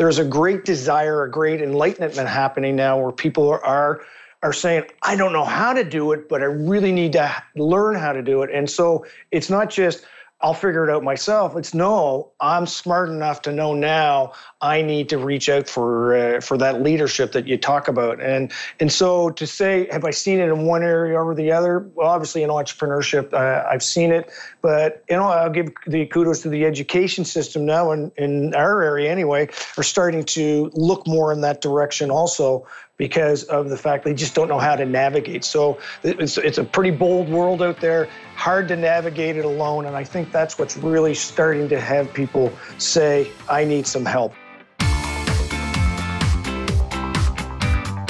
there's 0.00 0.18
a 0.18 0.24
great 0.24 0.64
desire, 0.64 1.24
a 1.24 1.30
great 1.30 1.60
enlightenment 1.60 2.26
happening 2.26 2.74
now 2.74 2.98
where 2.98 3.12
people 3.12 3.50
are 3.50 4.00
are 4.42 4.52
saying, 4.54 4.84
I 5.02 5.14
don't 5.14 5.34
know 5.34 5.44
how 5.44 5.74
to 5.74 5.84
do 5.84 6.12
it, 6.12 6.26
but 6.26 6.40
I 6.40 6.46
really 6.46 6.90
need 6.90 7.12
to 7.12 7.30
learn 7.54 7.96
how 7.96 8.14
to 8.14 8.22
do 8.22 8.42
it. 8.42 8.48
And 8.50 8.70
so 8.70 9.04
it's 9.30 9.50
not 9.50 9.68
just, 9.68 10.06
I'll 10.42 10.54
figure 10.54 10.88
it 10.88 10.90
out 10.94 11.02
myself. 11.02 11.54
It's 11.54 11.74
no, 11.74 12.32
I'm 12.40 12.66
smart 12.66 13.10
enough 13.10 13.42
to 13.42 13.52
know 13.52 13.74
now 13.74 14.32
I 14.62 14.80
need 14.80 15.10
to 15.10 15.18
reach 15.18 15.50
out 15.50 15.68
for 15.68 16.16
uh, 16.16 16.40
for 16.40 16.56
that 16.56 16.82
leadership 16.82 17.32
that 17.32 17.46
you 17.46 17.58
talk 17.58 17.88
about. 17.88 18.22
And 18.22 18.50
and 18.78 18.90
so 18.90 19.30
to 19.30 19.46
say, 19.46 19.86
have 19.90 20.04
I 20.04 20.10
seen 20.10 20.38
it 20.38 20.48
in 20.48 20.64
one 20.64 20.82
area 20.82 21.20
over 21.20 21.34
the 21.34 21.52
other? 21.52 21.80
Well, 21.94 22.08
obviously 22.08 22.42
in 22.42 22.48
entrepreneurship, 22.48 23.34
uh, 23.34 23.68
I've 23.70 23.82
seen 23.82 24.12
it. 24.12 24.30
But 24.62 25.04
you 25.10 25.16
know, 25.16 25.24
I'll 25.24 25.50
give 25.50 25.72
the 25.86 26.06
kudos 26.06 26.40
to 26.42 26.48
the 26.48 26.64
education 26.64 27.24
system 27.26 27.66
now, 27.66 27.92
in, 27.92 28.10
in 28.16 28.54
our 28.54 28.82
area 28.82 29.10
anyway, 29.10 29.48
are 29.76 29.82
starting 29.82 30.24
to 30.24 30.70
look 30.74 31.06
more 31.06 31.32
in 31.32 31.42
that 31.42 31.60
direction 31.60 32.10
also 32.10 32.66
because 33.00 33.44
of 33.44 33.70
the 33.70 33.78
fact 33.78 34.04
they 34.04 34.12
just 34.12 34.34
don't 34.34 34.48
know 34.48 34.58
how 34.58 34.76
to 34.76 34.84
navigate. 34.84 35.42
So 35.42 35.78
it's, 36.02 36.36
it's 36.36 36.58
a 36.58 36.64
pretty 36.64 36.90
bold 36.90 37.30
world 37.30 37.62
out 37.62 37.80
there, 37.80 38.10
hard 38.36 38.68
to 38.68 38.76
navigate 38.76 39.38
it 39.38 39.46
alone. 39.46 39.86
And 39.86 39.96
I 39.96 40.04
think 40.04 40.30
that's 40.30 40.58
what's 40.58 40.76
really 40.76 41.14
starting 41.14 41.66
to 41.70 41.80
have 41.80 42.12
people 42.12 42.52
say, 42.76 43.32
I 43.48 43.64
need 43.64 43.86
some 43.86 44.04
help. 44.04 44.34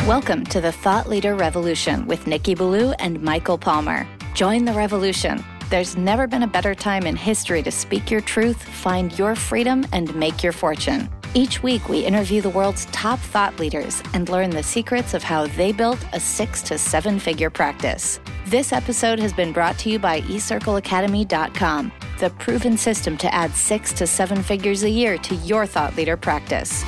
Welcome 0.09 0.43
to 0.47 0.61
the 0.61 0.73
Thought 0.73 1.09
Leader 1.09 1.37
Revolution 1.37 2.09
with 2.09 2.27
Nicky 2.27 2.57
Billou 2.57 2.91
and 2.98 3.23
Michael 3.23 3.59
Palmer. 3.59 4.09
Join 4.34 4.65
the 4.65 4.73
revolution. 4.73 5.45
There's 5.69 5.97
never 5.97 6.27
been 6.27 6.43
a 6.43 6.48
better 6.48 6.75
time 6.75 7.07
in 7.07 7.15
history 7.15 7.62
to 7.62 7.70
speak 7.70 8.11
your 8.11 8.23
truth, 8.23 8.61
find 8.61 9.17
your 9.17 9.37
freedom, 9.37 9.87
and 9.93 10.12
make 10.17 10.43
your 10.43 10.53
fortune. 10.53 11.09
Each 11.33 11.62
week, 11.62 11.89
we 11.89 12.05
interview 12.05 12.41
the 12.41 12.51
world's 12.51 12.87
top 12.87 13.20
thought 13.20 13.57
leaders 13.61 14.02
and 14.15 14.29
learn 14.29 14.51
the 14.51 14.65
secrets 14.65 15.15
of 15.15 15.23
how 15.23 15.47
they 15.47 15.70
built 15.70 16.05
a 16.12 16.19
six 16.19 16.61
to 16.62 16.77
seven 16.77 17.20
figure 17.20 17.50
practice. 17.50 18.19
This 18.47 18.73
episode 18.73 19.20
has 19.20 19.33
been 19.33 19.53
brought 19.53 19.78
to 19.78 19.91
you 19.91 20.01
by 20.01 20.23
eCircleacademy.com, 20.23 21.92
the 22.19 22.31
proven 22.31 22.77
system 22.77 23.17
to 23.19 23.33
add 23.33 23.55
six 23.55 23.92
to 23.92 24.08
seven 24.08 24.42
figures 24.42 24.83
a 24.83 24.91
year 24.91 25.19
to 25.19 25.36
your 25.36 25.67
thought 25.67 25.95
leader 25.95 26.17
practice. 26.17 26.83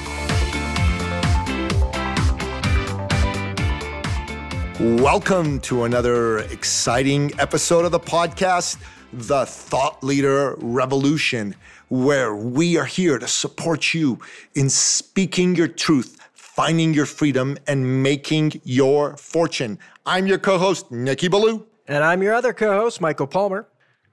Welcome 4.81 5.61
to 5.61 5.85
another 5.85 6.39
exciting 6.39 7.31
episode 7.39 7.85
of 7.85 7.93
the 7.93 8.01
podcast, 8.01 8.79
The 9.13 9.47
Thought 9.47 10.03
Leader 10.03 10.57
Revolution 10.59 11.55
where 11.93 12.35
we 12.35 12.79
are 12.79 12.87
here 12.87 13.19
to 13.19 13.29
support 13.29 13.93
you 13.93 14.19
in 14.55 14.71
speaking 14.71 15.55
your 15.55 15.69
truth, 15.69 16.17
finding 16.33 16.95
your 16.95 17.05
freedom, 17.05 17.55
and 17.67 18.03
making 18.03 18.51
your 18.65 19.15
fortune. 19.19 19.79
I'm 20.07 20.27
your 20.27 20.39
co 20.39 20.57
host, 20.57 20.91
Nicky 20.91 21.29
Billou. 21.29 21.67
And 21.87 22.03
I'm 22.03 22.23
your 22.23 22.33
other 22.33 22.55
co 22.55 22.73
host, 22.81 23.03
Michael 23.03 23.27
Palmer. 23.27 23.69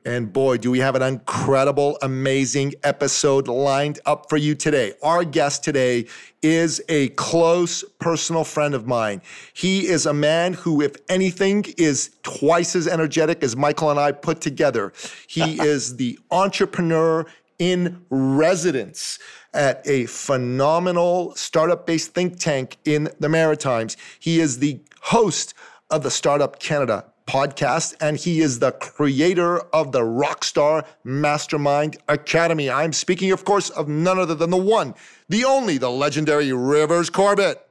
And 0.06 0.32
boy, 0.32 0.58
do 0.58 0.72
we 0.72 0.80
have 0.80 0.96
an 0.96 1.04
incredible, 1.04 1.98
amazing 2.02 2.74
episode 2.84 3.48
lined 3.48 4.00
up 4.06 4.30
for 4.30 4.38
you 4.38 4.56
today. 4.56 4.94
Our 5.04 5.26
guest 5.26 5.64
today 5.64 6.08
is 6.42 6.82
a 6.88 7.10
close 7.10 7.84
personal 8.00 8.46
friend 8.46 8.74
of 8.74 8.88
mine. 8.88 9.22
He 9.54 9.88
is 9.88 10.06
a 10.06 10.14
man 10.14 10.54
who, 10.54 10.82
if 10.82 10.96
anything, 11.10 11.66
is 11.78 12.12
twice 12.24 12.78
as 12.78 12.88
energetic 12.88 13.44
as 13.44 13.58
Michael 13.58 13.92
and 13.92 14.00
I 14.00 14.14
put 14.14 14.40
together. 14.40 14.94
He 15.28 15.62
is 15.62 15.98
the 15.98 16.18
entrepreneur 16.32 17.26
in 17.60 18.04
residence 18.10 19.20
at 19.54 19.86
a 19.86 20.06
phenomenal 20.06 21.36
startup 21.36 21.86
based 21.86 22.14
think 22.14 22.40
tank 22.40 22.78
in 22.86 23.10
the 23.20 23.30
Maritimes. 23.30 23.98
He 24.20 24.40
is 24.40 24.60
the 24.60 24.82
host 25.02 25.54
of 25.90 26.04
the 26.04 26.12
Startup 26.12 26.60
Canada 26.60 27.06
podcast, 27.28 27.96
and 28.02 28.18
he 28.18 28.42
is 28.42 28.60
the 28.60 28.72
creator 28.72 29.60
of 29.74 29.92
the 29.92 30.02
Rockstar 30.02 30.86
Mastermind 31.04 31.98
Academy. 32.08 32.70
I'm 32.70 32.94
speaking, 32.94 33.32
of 33.32 33.46
course, 33.46 33.70
of 33.70 33.88
none 33.88 34.18
other 34.18 34.36
than 34.36 34.50
the 34.50 34.58
one, 34.58 34.96
the 35.28 35.46
only, 35.46 35.78
the 35.78 35.92
legendary 35.92 36.52
Rivers 36.52 37.10
Corbett. 37.10 37.68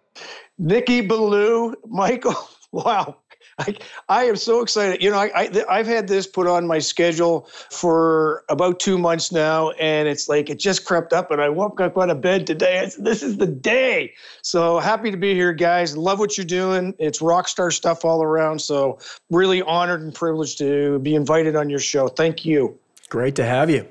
Nicky 0.58 1.00
Billou, 1.00 1.74
Michael. 1.86 2.36
Wow. 2.70 3.16
I, 3.58 3.76
I 4.08 4.24
am 4.24 4.36
so 4.36 4.60
excited. 4.60 5.02
You 5.02 5.10
know, 5.10 5.18
I, 5.18 5.50
I 5.68 5.76
have 5.78 5.86
had 5.86 6.08
this 6.08 6.26
put 6.26 6.46
on 6.46 6.66
my 6.66 6.78
schedule 6.78 7.48
for 7.70 8.44
about 8.48 8.78
two 8.78 8.98
months 8.98 9.32
now, 9.32 9.70
and 9.72 10.06
it's 10.08 10.28
like 10.28 10.48
it 10.48 10.58
just 10.58 10.84
crept 10.84 11.12
up. 11.12 11.30
And 11.30 11.40
I 11.40 11.48
woke 11.48 11.80
up 11.80 11.98
out 11.98 12.10
of 12.10 12.20
bed 12.20 12.46
today. 12.46 12.88
Said, 12.88 13.04
this 13.04 13.22
is 13.22 13.38
the 13.38 13.46
day. 13.46 14.14
So 14.42 14.78
happy 14.78 15.10
to 15.10 15.16
be 15.16 15.34
here, 15.34 15.52
guys. 15.52 15.96
Love 15.96 16.18
what 16.18 16.38
you're 16.38 16.44
doing. 16.44 16.94
It's 16.98 17.20
rock 17.20 17.48
star 17.48 17.70
stuff 17.70 18.04
all 18.04 18.22
around. 18.22 18.60
So 18.60 18.98
really 19.30 19.62
honored 19.62 20.02
and 20.02 20.14
privileged 20.14 20.58
to 20.58 20.98
be 21.00 21.14
invited 21.14 21.56
on 21.56 21.68
your 21.68 21.80
show. 21.80 22.08
Thank 22.08 22.44
you. 22.44 22.78
Great 23.08 23.34
to 23.36 23.44
have 23.44 23.70
you. 23.70 23.86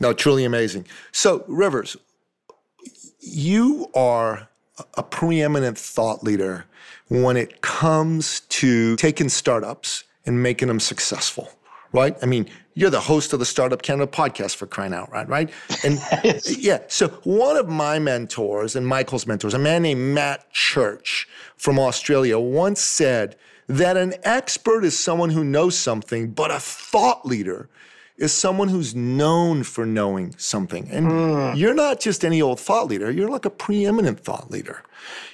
No, 0.00 0.12
truly 0.12 0.44
amazing. 0.44 0.86
So 1.12 1.44
Rivers, 1.46 1.96
you 3.20 3.90
are 3.94 4.48
a 4.94 5.02
preeminent 5.02 5.78
thought 5.78 6.22
leader 6.24 6.66
when 7.08 7.36
it 7.36 7.60
comes 7.60 8.40
to 8.40 8.96
taking 8.96 9.28
startups 9.28 10.04
and 10.26 10.42
making 10.42 10.68
them 10.68 10.80
successful, 10.80 11.50
right? 11.92 12.16
I 12.22 12.26
mean, 12.26 12.48
you're 12.74 12.90
the 12.90 13.00
host 13.00 13.32
of 13.32 13.38
the 13.38 13.44
Startup 13.44 13.80
Canada 13.80 14.10
podcast 14.10 14.56
for 14.56 14.66
crying 14.66 14.92
out 14.92 15.12
loud, 15.12 15.28
right? 15.28 15.50
And 15.84 16.00
yeah, 16.58 16.80
so 16.88 17.08
one 17.22 17.56
of 17.56 17.68
my 17.68 17.98
mentors 17.98 18.74
and 18.74 18.86
Michael's 18.86 19.26
mentors, 19.26 19.54
a 19.54 19.58
man 19.58 19.82
named 19.82 20.14
Matt 20.14 20.50
Church 20.52 21.28
from 21.56 21.78
Australia, 21.78 22.38
once 22.38 22.80
said 22.80 23.36
that 23.68 23.96
an 23.96 24.14
expert 24.24 24.84
is 24.84 24.98
someone 24.98 25.30
who 25.30 25.44
knows 25.44 25.78
something, 25.78 26.30
but 26.32 26.50
a 26.50 26.58
thought 26.58 27.24
leader 27.24 27.68
is 28.16 28.32
someone 28.32 28.68
who's 28.68 28.94
known 28.94 29.64
for 29.64 29.84
knowing 29.84 30.34
something. 30.38 30.88
And 30.90 31.06
mm. 31.08 31.56
you're 31.56 31.74
not 31.74 32.00
just 32.00 32.24
any 32.24 32.40
old 32.40 32.60
thought 32.60 32.86
leader, 32.86 33.10
you're 33.10 33.28
like 33.28 33.44
a 33.44 33.50
preeminent 33.50 34.20
thought 34.20 34.50
leader. 34.50 34.82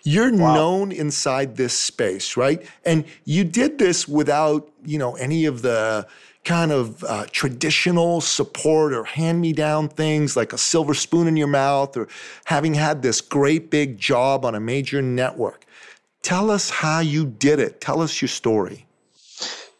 You're 0.02 0.34
wow. 0.34 0.54
known 0.54 0.92
inside 0.92 1.56
this 1.56 1.78
space, 1.78 2.36
right? 2.36 2.66
And 2.84 3.04
you 3.24 3.44
did 3.44 3.78
this 3.78 4.08
without, 4.08 4.68
you 4.84 4.98
know, 4.98 5.14
any 5.16 5.44
of 5.44 5.62
the 5.62 6.06
kind 6.44 6.72
of 6.72 7.04
uh, 7.04 7.26
traditional 7.30 8.20
support 8.22 8.94
or 8.94 9.04
hand 9.04 9.40
me 9.42 9.52
down 9.52 9.88
things 9.88 10.36
like 10.36 10.54
a 10.54 10.58
silver 10.58 10.94
spoon 10.94 11.28
in 11.28 11.36
your 11.36 11.46
mouth 11.46 11.94
or 11.98 12.08
having 12.46 12.72
had 12.74 13.02
this 13.02 13.20
great 13.20 13.70
big 13.70 13.98
job 13.98 14.44
on 14.44 14.54
a 14.54 14.60
major 14.60 15.02
network. 15.02 15.66
Tell 16.22 16.50
us 16.50 16.70
how 16.70 17.00
you 17.00 17.26
did 17.26 17.58
it. 17.58 17.80
Tell 17.80 18.00
us 18.00 18.22
your 18.22 18.28
story. 18.28 18.86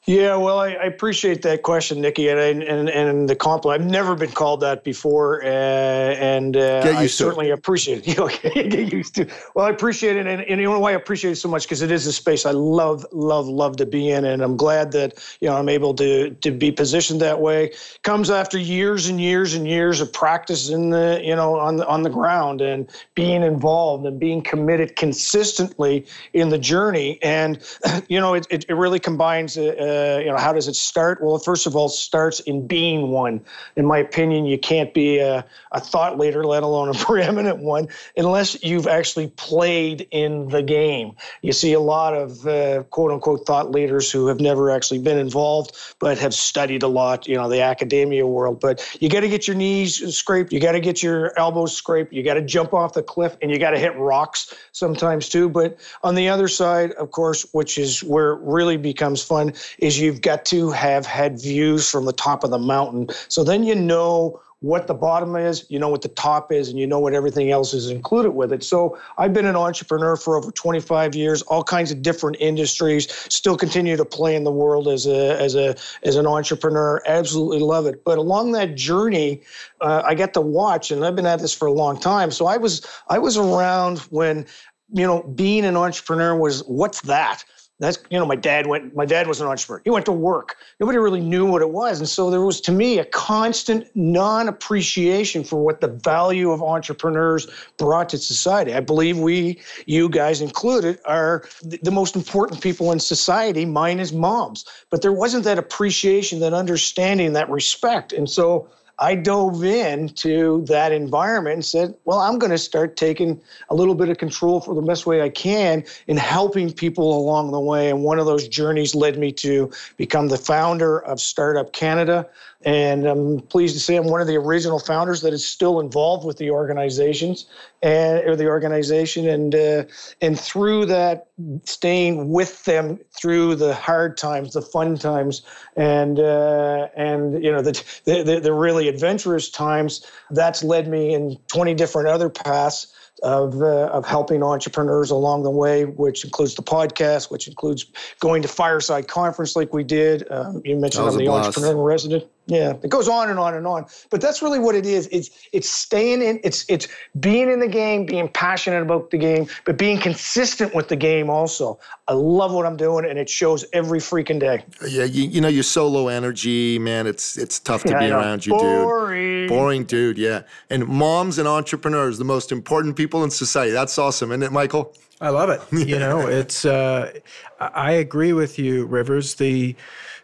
Yeah, 0.07 0.37
well, 0.37 0.59
I, 0.59 0.71
I, 0.71 0.85
appreciate 0.85 1.43
that 1.43 1.63
question, 1.63 2.01
Nicky, 2.01 2.31
and 2.31 2.63
and, 2.63 2.89
and 2.89 3.29
the 3.29 3.37
compliment. 3.37 3.83
I've 3.83 3.91
never 3.91 4.17
been 4.17 4.31
called 4.31 4.61
that 4.61 4.83
before, 4.83 5.45
uh, 5.45 5.47
and 5.47 6.57
uh, 6.57 6.95
I 6.97 7.07
certainly 7.07 7.51
it. 7.51 7.53
appreciate 7.53 8.05
it. 8.09 8.71
get 8.71 8.93
used 8.95 9.15
to. 9.17 9.27
Well, 9.55 9.67
I 9.67 9.71
appreciate 9.71 10.17
it, 10.17 10.27
and, 10.27 10.41
and 10.41 10.59
you 10.59 10.67
know 10.67 10.81
why 10.81 10.93
I 10.93 10.95
appreciate 10.95 11.33
it 11.33 11.37
so 11.37 11.51
much 11.51 11.65
because 11.65 11.83
it 11.83 11.91
is 11.91 12.07
a 12.07 12.15
space 12.15 12.47
I 12.47 12.53
love, 12.53 13.05
love, 13.13 13.47
love 13.47 13.77
to 13.77 13.85
be 13.85 14.09
in, 14.09 14.25
and 14.25 14.43
I'm 14.43 14.57
glad 14.57 14.93
that 14.93 15.23
you 15.43 15.49
know 15.49 15.57
I'm 15.57 15.69
able 15.69 15.93
to 15.97 16.31
to 16.31 16.51
be 16.51 16.73
positioned 16.73 17.21
that 17.21 17.43
way. 17.43 17.75
Comes 18.03 18.31
after 18.31 18.57
years 18.57 19.07
and 19.07 19.21
years 19.21 19.53
and 19.53 19.69
years 19.69 20.01
of 20.01 20.11
practice 20.11 20.71
in 20.71 20.89
the 20.89 21.21
you 21.23 21.37
know 21.37 21.59
on 21.59 21.77
the 21.77 21.87
on 21.87 22.05
the 22.05 22.11
ground 22.11 22.63
and 22.63 22.89
being 23.15 23.43
involved 23.43 24.07
and 24.07 24.19
being 24.19 24.41
committed 24.41 24.97
consistently 24.97 26.07
in 26.33 26.49
the 26.49 26.59
journey, 26.59 27.19
and 27.23 27.63
you 28.09 28.19
know 28.19 28.33
it 28.33 28.47
it, 28.49 28.65
it 28.67 28.75
really 28.75 28.99
combines. 28.99 29.59
Uh, 29.59 29.89
uh, 29.91 30.19
you 30.21 30.27
know, 30.27 30.37
how 30.37 30.53
does 30.53 30.69
it 30.69 30.77
start? 30.77 31.23
Well, 31.23 31.39
first 31.39 31.67
of 31.67 31.75
all, 31.75 31.87
it 31.87 31.91
starts 31.91 32.41
in 32.41 32.67
being 32.67 33.11
one. 33.11 33.41
In 33.77 33.87
my 33.87 33.99
opinion, 33.99 34.47
you 34.47 34.59
can't 34.59 34.95
be 34.95 35.19
a, 35.19 35.45
a 35.73 35.81
thought 35.81 36.19
leader, 36.19 36.45
let 36.45 36.63
alone 36.63 36.89
a 36.89 36.95
preeminent 37.05 37.59
one, 37.59 37.89
unless 38.17 38.63
you've 38.63 38.87
actually 38.87 39.29
played 39.29 40.07
in 40.11 40.49
the 40.49 40.63
game. 40.63 41.15
You 41.43 41.53
see 41.53 41.73
a 41.73 41.81
lot 41.81 42.15
of 42.15 42.47
uh, 42.47 42.85
quote 42.85 43.11
unquote 43.11 43.47
thought 43.47 43.71
leaders 43.71 44.11
who 44.11 44.27
have 44.29 44.41
never 44.41 44.71
actually 44.71 45.01
been 45.01 45.19
involved, 45.19 45.77
but 45.99 46.19
have 46.19 46.35
studied 46.35 46.83
a 46.83 46.89
lot, 46.89 47.27
you 47.27 47.37
know, 47.37 47.49
the 47.49 47.63
academia 47.63 48.27
world. 48.27 48.61
But 48.61 48.87
you 49.01 49.09
got 49.09 49.21
to 49.21 49.29
get 49.29 49.47
your 49.47 49.57
knees 49.57 50.17
scraped, 50.17 50.53
you 50.53 50.61
got 50.61 50.73
to 50.73 50.81
get 50.81 51.03
your 51.03 51.39
elbows 51.39 51.77
scraped, 51.77 52.13
you 52.13 52.23
got 52.23 52.35
to 52.35 52.43
jump 52.43 52.73
off 52.73 52.93
the 52.93 53.03
cliff, 53.03 53.37
and 53.43 53.51
you 53.51 53.59
got 53.59 53.71
to 53.71 53.79
hit 53.79 53.97
rocks 53.97 54.55
sometimes 54.73 55.29
too. 55.29 55.49
But 55.49 55.79
on 56.03 56.15
the 56.15 56.29
other 56.29 56.49
side, 56.49 56.93
of 56.93 57.11
course, 57.11 57.47
which 57.53 57.79
is 57.79 58.03
where 58.03 58.33
it 58.33 58.41
really 58.43 58.77
becomes 58.77 59.23
fun, 59.23 59.53
is 59.81 59.99
you've 59.99 60.21
got 60.21 60.45
to 60.47 60.71
have 60.71 61.07
had 61.07 61.41
views 61.41 61.91
from 61.91 62.05
the 62.05 62.13
top 62.13 62.45
of 62.45 62.51
the 62.51 62.59
mountain. 62.59 63.09
So 63.29 63.45
then 63.45 63.65
you 63.65 63.75
know 63.75 64.41
what 64.61 64.87
the 64.87 64.95
bottom 64.95 65.37
is, 65.37 65.65
you 65.71 65.79
know 65.79 65.89
what 65.89 66.03
the 66.03 66.09
top 66.09 66.53
is, 66.53 66.69
and 66.69 66.79
you 66.79 66.87
know 66.87 66.99
what 66.99 67.15
everything 67.15 67.51
else 67.51 67.73
is 67.73 67.89
included 67.89 68.33
with 68.33 68.53
it. 68.53 68.63
So 68.63 68.99
I've 69.17 69.33
been 69.33 69.47
an 69.47 69.57
entrepreneur 69.57 70.17
for 70.17 70.37
over 70.37 70.51
25 70.53 71.15
years, 71.15 71.41
all 71.43 71.65
kinds 71.65 71.91
of 71.91 72.03
different 72.03 72.37
industries, 72.41 73.11
still 73.33 73.57
continue 73.57 73.97
to 73.97 74.05
play 74.05 74.37
in 74.37 74.45
the 74.45 74.53
world 74.53 74.87
as 74.87 75.07
a 75.07 75.41
as 75.41 75.55
a 75.55 75.77
as 76.03 76.17
an 76.17 76.27
entrepreneur. 76.27 77.03
Absolutely 77.07 77.61
love 77.61 77.87
it. 77.87 78.05
But 78.05 78.19
along 78.19 78.53
that 78.53 78.75
journey, 78.75 79.41
uh, 79.81 80.03
I 80.05 80.15
got 80.15 80.35
to 80.35 80.43
watch, 80.43 80.91
and 80.91 81.07
I've 81.07 81.17
been 81.17 81.27
at 81.27 81.41
this 81.41 81.55
for 81.55 81.67
a 81.67 81.73
long 81.73 81.99
time. 81.99 82.31
So 82.31 82.47
I 82.47 82.59
was 82.59 82.87
I 83.09 83.19
was 83.19 83.39
around 83.39 84.01
when 84.11 84.45
you 84.93 85.07
know 85.07 85.23
being 85.23 85.65
an 85.65 85.77
entrepreneur 85.77 86.37
was 86.37 86.63
what's 86.65 87.01
that 87.03 87.45
that's 87.81 87.99
you 88.11 88.19
know 88.19 88.27
my 88.27 88.37
dad 88.37 88.67
went 88.67 88.95
my 88.95 89.07
dad 89.07 89.27
was 89.27 89.41
an 89.41 89.49
entrepreneur. 89.49 89.81
He 89.85 89.91
went 89.91 90.05
to 90.05 90.13
work. 90.13 90.57
Nobody 90.79 90.99
really 90.99 91.21
knew 91.21 91.47
what 91.47 91.63
it 91.63 91.71
was. 91.71 91.99
And 91.99 92.09
so 92.09 92.31
there 92.31 92.43
was 92.43 92.61
to 92.63 92.73
me 92.73 92.99
a 92.99 93.07
constant 93.07 93.89
non-appreciation 93.97 95.43
for 95.43 95.57
what 95.57 95.81
the 95.81 95.89
value 95.89 96.51
of 96.51 96.63
entrepreneurs 96.63 97.49
brought 97.79 98.11
to 98.11 98.19
society. 98.19 98.75
I 98.75 98.81
believe 98.81 99.19
we 99.19 99.59
you 99.87 100.09
guys 100.09 100.41
included 100.41 100.99
are 101.07 101.45
the 101.63 101.91
most 101.91 102.15
important 102.15 102.61
people 102.61 102.93
in 102.93 103.01
society 103.01 103.65
mine 103.65 103.99
is 103.99 104.13
moms. 104.13 104.65
But 104.91 105.03
there 105.03 105.13
wasn't 105.13 105.45
that 105.45 105.59
appreciation 105.59 106.41
that 106.41 106.53
understanding 106.53 107.33
that 107.33 107.49
respect. 107.49 108.13
And 108.13 108.29
so 108.29 108.69
I 109.01 109.15
dove 109.15 109.65
into 109.65 110.63
that 110.67 110.93
environment 110.93 111.55
and 111.55 111.65
said, 111.65 111.95
well, 112.05 112.19
I'm 112.19 112.39
going 112.39 112.53
to 112.53 112.59
start 112.59 112.99
taking 112.99 113.41
a 113.71 113.75
little 113.75 113.95
bit 113.95 114.11
of 114.11 114.19
control 114.19 114.61
for 114.61 114.75
the 114.75 114.83
best 114.83 115.07
way 115.07 115.23
I 115.23 115.31
can 115.31 115.85
in 116.07 116.19
helping 116.19 116.71
people 116.71 117.19
along 117.19 117.51
the 117.51 117.61
way. 117.61 117.89
And 117.89 118.05
one 118.05 118.19
of 118.19 118.27
those 118.27 118.47
journeys 118.47 118.95
led 118.95 119.19
me 119.19 119.33
to 119.33 119.71
become 119.97 120.29
the 120.29 120.37
founder 120.37 121.01
of 121.01 121.19
Startup 121.19 121.73
Canada. 121.73 122.29
And 122.63 123.07
I'm 123.07 123.41
pleased 123.41 123.75
to 123.75 123.81
say 123.81 123.97
I'm 123.97 124.05
one 124.05 124.21
of 124.21 124.27
the 124.27 124.37
original 124.37 124.79
founders 124.79 125.23
that 125.23 125.33
is 125.33 125.47
still 125.47 125.81
involved 125.81 126.27
with 126.27 126.37
the 126.37 126.51
organizations 126.51 127.47
and 127.83 128.19
or 128.29 128.37
the 128.37 128.49
organization. 128.49 129.27
And 129.27 129.55
uh, 129.55 129.85
and 130.21 130.39
through 130.39 130.85
that, 130.87 131.29
staying 131.65 132.31
with 132.31 132.65
them 132.65 132.99
through 133.19 133.57
the 133.57 133.75
hard 133.75 134.17
times, 134.17 134.53
the 134.53 134.63
fun 134.63 134.97
times, 134.97 135.43
and 135.77 136.19
uh, 136.19 136.89
and 136.97 137.43
you 137.43 137.51
know 137.51 137.63
the, 137.63 137.73
the 138.05 138.41
the 138.43 138.53
really 138.53 138.89
adventurous 138.89 139.51
times. 139.51 140.07
That's 140.31 140.63
led 140.63 140.89
me 140.89 141.15
in 141.15 141.37
20 141.49 141.75
different 141.75 142.09
other 142.09 142.29
paths 142.29 142.95
of, 143.23 143.61
uh, 143.63 143.87
of 143.87 144.07
helping 144.07 144.43
entrepreneurs 144.43 145.11
along 145.11 145.43
the 145.43 145.51
way, 145.51 145.85
which 145.85 146.25
includes 146.25 146.55
the 146.55 146.63
podcast, 146.63 147.31
which 147.31 147.49
includes 147.49 147.87
going 148.21 148.43
to 148.43 148.49
Fireside 148.49 149.09
Conference 149.09 149.57
like 149.57 149.73
we 149.73 149.85
did. 149.85 150.31
Um, 150.31 150.63
you 150.65 150.77
mentioned 150.77 151.07
I'm 151.07 151.17
the 151.17 151.27
blast. 151.27 151.49
entrepreneur 151.49 151.83
resident. 151.83 152.25
Yeah, 152.51 152.73
it 152.83 152.91
goes 152.91 153.09
on 153.09 153.31
and 153.31 153.39
on 153.39 153.55
and 153.55 153.65
on. 153.65 153.87
But 154.11 154.21
that's 154.21 154.43
really 154.43 154.59
what 154.59 154.75
it 154.75 154.85
is. 154.85 155.09
It's 155.13 155.31
it's 155.53 155.71
staying 155.71 156.21
in. 156.21 156.41
It's 156.43 156.65
it's 156.69 156.89
being 157.21 157.49
in 157.49 157.61
the 157.61 157.69
game, 157.69 158.07
being 158.07 158.29
passionate 158.29 158.83
about 158.83 159.13
the 159.13 159.19
game, 159.19 159.47
but 159.65 159.79
being 159.79 159.99
consistent 159.99 160.75
with 160.75 160.89
the 160.89 160.97
game 160.97 161.31
also. 161.31 161.79
I 162.09 162.15
love 162.15 162.53
what 162.53 162.67
I'm 162.67 162.77
doing, 162.77 163.05
and 163.05 163.21
it 163.21 163.31
shows 163.31 163.65
every 163.73 164.01
freaking 164.01 164.41
day. 164.41 164.65
Yeah, 164.89 165.05
you, 165.05 165.27
know, 165.27 165.33
you 165.33 165.41
know 165.43 165.49
your 165.49 165.63
solo 165.63 166.09
energy, 166.09 166.81
man. 166.81 167.07
It's 167.07 167.39
it's 167.39 167.61
tough 167.61 167.85
to 167.85 167.91
yeah, 167.91 168.01
be 168.01 168.11
around 168.11 168.45
you, 168.45 168.53
Boring. 168.53 169.43
dude. 169.43 169.49
Boring, 169.49 169.85
dude. 169.85 170.19
Yeah, 170.19 170.43
and 170.71 170.89
moms 170.89 171.39
and 171.39 171.47
entrepreneurs, 171.47 172.19
the 172.19 172.25
most 172.25 172.51
important 172.51 172.97
people 172.97 173.23
in 173.23 173.31
society. 173.31 173.71
That's 173.71 173.97
awesome, 173.97 174.33
isn't 174.33 174.43
it, 174.43 174.51
Michael? 174.51 174.93
I 175.21 175.29
love 175.29 175.51
it. 175.51 175.61
You 175.87 176.01
know, 176.01 176.27
it's. 176.27 176.65
Uh, 176.65 177.13
I 177.61 177.93
agree 177.93 178.33
with 178.33 178.59
you, 178.59 178.87
Rivers. 178.87 179.35
The 179.35 179.77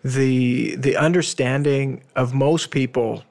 the 0.07 0.77
the 0.77 0.97
understanding 0.97 2.03
of 2.15 2.33
most 2.33 2.71
people 2.71 3.25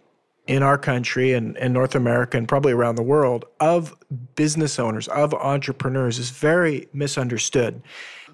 in 0.46 0.62
our 0.62 0.78
country 0.78 1.34
and, 1.34 1.58
and 1.58 1.74
North 1.74 1.96
America 1.96 2.38
and 2.38 2.48
probably 2.48 2.72
around 2.74 2.96
the 2.96 3.04
world 3.04 3.46
of 3.60 3.96
business 4.36 4.78
owners, 4.78 5.08
of 5.08 5.34
entrepreneurs 5.34 6.20
is 6.20 6.30
very 6.30 6.88
misunderstood. 6.94 7.82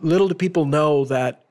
Little 0.02 0.28
do 0.28 0.34
people 0.34 0.66
know 0.66 1.06
that 1.06 1.46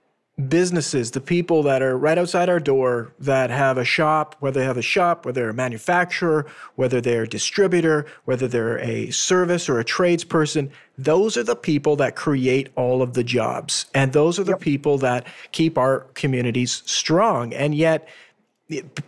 businesses, 0.48 1.10
the 1.10 1.20
people 1.20 1.62
that 1.64 1.82
are 1.82 1.96
right 1.98 2.16
outside 2.16 2.48
our 2.48 2.60
door 2.60 3.12
that 3.18 3.50
have 3.50 3.78
a 3.78 3.84
shop, 3.84 4.36
whether 4.40 4.60
they 4.60 4.66
have 4.66 4.76
a 4.76 4.82
shop, 4.82 5.26
whether 5.26 5.40
they're 5.40 5.50
a 5.50 5.54
manufacturer, 5.54 6.46
whether 6.76 7.00
they're 7.00 7.24
a 7.24 7.28
distributor, 7.28 8.06
whether 8.24 8.48
they're 8.48 8.78
a 8.78 9.10
service 9.10 9.68
or 9.68 9.78
a 9.80 9.84
tradesperson, 9.84 10.70
those 10.96 11.36
are 11.36 11.42
the 11.42 11.56
people 11.56 11.96
that 11.96 12.16
create 12.16 12.68
all 12.76 13.02
of 13.02 13.14
the 13.14 13.24
jobs. 13.24 13.86
And 13.94 14.12
those 14.12 14.38
are 14.38 14.44
the 14.44 14.52
yep. 14.52 14.60
people 14.60 14.98
that 14.98 15.26
keep 15.52 15.76
our 15.76 16.00
communities 16.14 16.82
strong. 16.86 17.52
And 17.52 17.74
yet, 17.74 18.08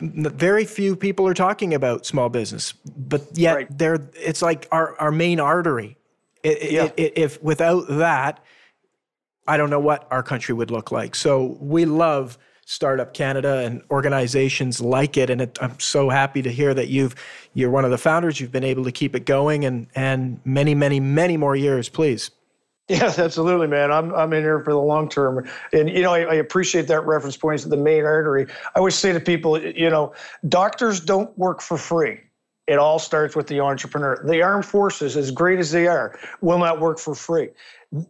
very 0.00 0.64
few 0.64 0.96
people 0.96 1.26
are 1.28 1.34
talking 1.34 1.72
about 1.72 2.04
small 2.04 2.28
business, 2.28 2.74
but 2.96 3.22
yet 3.34 3.54
right. 3.54 3.78
they're, 3.78 4.08
it's 4.14 4.42
like 4.42 4.66
our, 4.72 4.98
our 4.98 5.12
main 5.12 5.38
artery. 5.38 5.96
It, 6.42 6.72
yeah. 6.72 6.90
it, 6.96 7.12
if 7.16 7.40
without 7.42 7.86
that, 7.88 8.40
I 9.46 9.56
don't 9.56 9.70
know 9.70 9.80
what 9.80 10.06
our 10.10 10.22
country 10.22 10.54
would 10.54 10.70
look 10.70 10.92
like. 10.92 11.14
So 11.14 11.56
we 11.60 11.84
love 11.84 12.38
Startup 12.64 13.12
Canada 13.12 13.58
and 13.58 13.82
organizations 13.90 14.80
like 14.80 15.16
it, 15.16 15.30
and 15.30 15.42
it, 15.42 15.58
I'm 15.60 15.78
so 15.80 16.08
happy 16.08 16.42
to 16.42 16.50
hear 16.50 16.72
that 16.74 16.88
you've 16.88 17.14
you're 17.54 17.70
one 17.70 17.84
of 17.84 17.90
the 17.90 17.98
founders. 17.98 18.40
You've 18.40 18.52
been 18.52 18.64
able 18.64 18.84
to 18.84 18.92
keep 18.92 19.16
it 19.16 19.26
going, 19.26 19.64
and 19.64 19.88
and 19.94 20.40
many, 20.44 20.74
many, 20.74 21.00
many 21.00 21.36
more 21.36 21.56
years, 21.56 21.88
please. 21.88 22.30
Yes, 22.88 23.18
absolutely, 23.18 23.66
man. 23.66 23.90
I'm 23.90 24.14
I'm 24.14 24.32
in 24.32 24.42
here 24.42 24.62
for 24.62 24.72
the 24.72 24.78
long 24.78 25.08
term, 25.08 25.48
and 25.72 25.90
you 25.90 26.02
know 26.02 26.12
I, 26.12 26.20
I 26.20 26.34
appreciate 26.34 26.86
that 26.88 27.04
reference 27.06 27.36
points 27.36 27.64
to 27.64 27.68
the 27.68 27.76
main 27.76 28.04
artery. 28.04 28.46
I 28.74 28.78
always 28.78 28.94
say 28.94 29.12
to 29.12 29.20
people, 29.20 29.60
you 29.60 29.90
know, 29.90 30.14
doctors 30.48 31.00
don't 31.00 31.36
work 31.36 31.62
for 31.62 31.76
free. 31.76 32.20
It 32.68 32.78
all 32.78 32.98
starts 32.98 33.34
with 33.34 33.48
the 33.48 33.60
entrepreneur. 33.60 34.22
The 34.24 34.40
armed 34.42 34.64
forces, 34.64 35.16
as 35.16 35.30
great 35.30 35.58
as 35.58 35.72
they 35.72 35.88
are, 35.88 36.18
will 36.40 36.58
not 36.58 36.80
work 36.80 36.98
for 36.98 37.14
free 37.14 37.48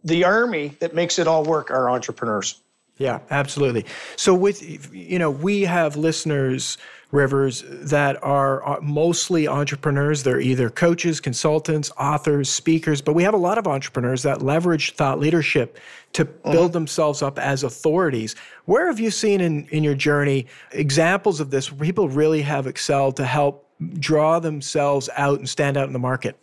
the 0.03 0.23
army 0.23 0.75
that 0.79 0.93
makes 0.93 1.19
it 1.19 1.27
all 1.27 1.43
work 1.43 1.69
are 1.71 1.89
entrepreneurs. 1.89 2.61
Yeah, 2.97 3.19
absolutely. 3.31 3.85
So 4.15 4.33
with 4.33 4.93
you 4.93 5.19
know, 5.19 5.31
we 5.31 5.61
have 5.63 5.95
listeners 5.97 6.77
Rivers 7.13 7.63
that 7.67 8.21
are 8.23 8.67
uh, 8.67 8.81
mostly 8.81 9.47
entrepreneurs. 9.47 10.23
They're 10.23 10.39
either 10.39 10.71
coaches, 10.71 11.21
consultants, 11.21 11.91
authors, 11.95 12.49
speakers, 12.49 13.03
but 13.03 13.13
we 13.13 13.21
have 13.21 13.35
a 13.35 13.37
lot 13.37 13.59
of 13.59 13.67
entrepreneurs 13.67 14.23
that 14.23 14.41
leverage 14.41 14.95
thought 14.95 15.19
leadership 15.19 15.77
to 16.13 16.25
mm-hmm. 16.25 16.51
build 16.51 16.73
themselves 16.73 17.21
up 17.21 17.37
as 17.37 17.61
authorities. 17.61 18.33
Where 18.65 18.87
have 18.87 18.99
you 18.99 19.11
seen 19.11 19.41
in, 19.41 19.67
in 19.67 19.83
your 19.83 19.93
journey 19.93 20.47
examples 20.71 21.39
of 21.39 21.51
this 21.51 21.71
where 21.71 21.85
people 21.85 22.09
really 22.09 22.41
have 22.41 22.65
excelled 22.65 23.15
to 23.17 23.25
help 23.25 23.69
draw 23.99 24.39
themselves 24.39 25.09
out 25.15 25.39
and 25.39 25.47
stand 25.47 25.77
out 25.77 25.87
in 25.87 25.93
the 25.93 25.99
market? 25.99 26.37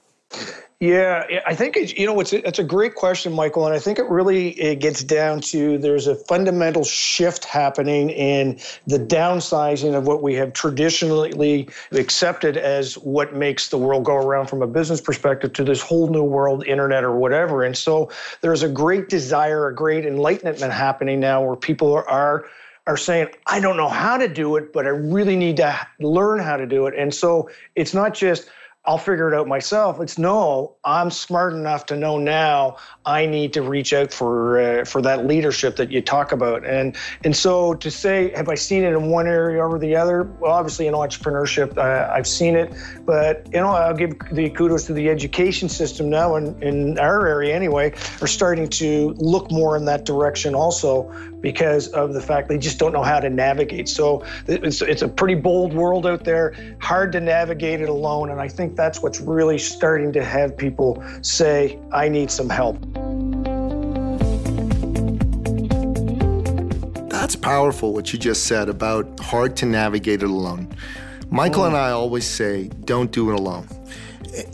Yeah, 0.80 1.26
I 1.46 1.54
think 1.54 1.76
you 1.76 2.06
know 2.06 2.18
it's 2.20 2.32
a, 2.32 2.46
it's 2.48 2.58
a 2.58 2.64
great 2.64 2.94
question, 2.94 3.34
Michael, 3.34 3.66
and 3.66 3.74
I 3.74 3.78
think 3.78 3.98
it 3.98 4.08
really 4.08 4.58
it 4.58 4.76
gets 4.76 5.04
down 5.04 5.42
to 5.42 5.76
there's 5.76 6.06
a 6.06 6.14
fundamental 6.14 6.84
shift 6.84 7.44
happening 7.44 8.08
in 8.08 8.58
the 8.86 8.96
downsizing 8.98 9.94
of 9.94 10.06
what 10.06 10.22
we 10.22 10.32
have 10.36 10.54
traditionally 10.54 11.68
accepted 11.92 12.56
as 12.56 12.94
what 12.94 13.34
makes 13.34 13.68
the 13.68 13.76
world 13.76 14.04
go 14.04 14.16
around 14.16 14.46
from 14.46 14.62
a 14.62 14.66
business 14.66 15.02
perspective 15.02 15.52
to 15.52 15.64
this 15.64 15.82
whole 15.82 16.08
new 16.08 16.24
world, 16.24 16.64
internet 16.64 17.04
or 17.04 17.14
whatever. 17.14 17.62
And 17.62 17.76
so 17.76 18.10
there's 18.40 18.62
a 18.62 18.68
great 18.68 19.10
desire, 19.10 19.68
a 19.68 19.74
great 19.74 20.06
enlightenment 20.06 20.72
happening 20.72 21.20
now, 21.20 21.44
where 21.44 21.56
people 21.56 21.92
are 21.92 22.46
are 22.90 22.96
saying, 22.96 23.28
I 23.46 23.60
don't 23.60 23.76
know 23.76 23.88
how 23.88 24.16
to 24.16 24.26
do 24.26 24.56
it, 24.56 24.72
but 24.72 24.84
I 24.84 24.88
really 24.88 25.36
need 25.36 25.58
to 25.58 25.86
learn 26.00 26.40
how 26.40 26.56
to 26.56 26.66
do 26.66 26.86
it. 26.86 26.94
And 26.98 27.14
so 27.14 27.48
it's 27.76 27.94
not 27.94 28.14
just 28.14 28.50
I'll 28.86 28.98
figure 28.98 29.30
it 29.30 29.38
out 29.38 29.46
myself. 29.46 30.00
It's 30.00 30.16
no, 30.16 30.74
I'm 30.84 31.10
smart 31.10 31.52
enough 31.52 31.84
to 31.86 31.96
know 31.96 32.16
now 32.16 32.78
I 33.04 33.26
need 33.26 33.52
to 33.52 33.62
reach 33.62 33.92
out 33.92 34.10
for 34.10 34.58
uh, 34.58 34.84
for 34.86 35.02
that 35.02 35.26
leadership 35.26 35.76
that 35.76 35.92
you 35.92 36.00
talk 36.00 36.32
about. 36.32 36.64
And 36.64 36.96
and 37.22 37.36
so 37.36 37.74
to 37.74 37.90
say, 37.90 38.32
have 38.34 38.48
I 38.48 38.54
seen 38.54 38.82
it 38.82 38.94
in 38.94 39.10
one 39.10 39.26
area 39.26 39.62
over 39.62 39.78
the 39.78 39.94
other? 39.96 40.22
Well, 40.22 40.52
obviously 40.52 40.86
in 40.86 40.94
entrepreneurship, 40.94 41.76
uh, 41.76 42.10
I've 42.10 42.26
seen 42.26 42.56
it, 42.56 42.72
but 43.04 43.46
you 43.52 43.60
know, 43.60 43.68
I'll 43.68 43.94
give 43.94 44.14
the 44.32 44.48
kudos 44.48 44.86
to 44.86 44.94
the 44.94 45.10
education 45.10 45.68
system 45.68 46.08
now, 46.08 46.36
in, 46.36 46.60
in 46.62 46.98
our 46.98 47.26
area 47.26 47.54
anyway, 47.54 47.92
are 48.22 48.26
starting 48.26 48.66
to 48.68 49.10
look 49.18 49.50
more 49.50 49.76
in 49.76 49.84
that 49.84 50.06
direction 50.06 50.54
also 50.54 51.12
because 51.40 51.88
of 51.88 52.12
the 52.12 52.20
fact 52.20 52.48
they 52.48 52.58
just 52.58 52.78
don't 52.78 52.92
know 52.92 53.02
how 53.02 53.20
to 53.20 53.30
navigate. 53.30 53.88
So 53.88 54.24
it's, 54.46 54.82
it's 54.82 55.02
a 55.02 55.08
pretty 55.08 55.34
bold 55.34 55.72
world 55.72 56.06
out 56.06 56.24
there, 56.24 56.54
hard 56.80 57.12
to 57.12 57.20
navigate 57.20 57.80
it 57.80 57.88
alone. 57.88 58.30
And 58.30 58.40
I 58.40 58.48
think 58.48 58.76
that's 58.76 59.02
what's 59.02 59.20
really 59.20 59.58
starting 59.58 60.12
to 60.12 60.24
have 60.24 60.56
people 60.56 61.02
say, 61.22 61.78
I 61.92 62.08
need 62.08 62.30
some 62.30 62.48
help. 62.48 62.78
That's 67.10 67.36
powerful 67.36 67.92
what 67.92 68.12
you 68.12 68.18
just 68.18 68.44
said 68.44 68.68
about 68.68 69.20
hard 69.20 69.56
to 69.58 69.66
navigate 69.66 70.22
it 70.22 70.30
alone. 70.30 70.74
Michael 71.30 71.62
mm. 71.62 71.68
and 71.68 71.76
I 71.76 71.90
always 71.90 72.26
say, 72.26 72.68
don't 72.84 73.12
do 73.12 73.30
it 73.30 73.38
alone. 73.38 73.68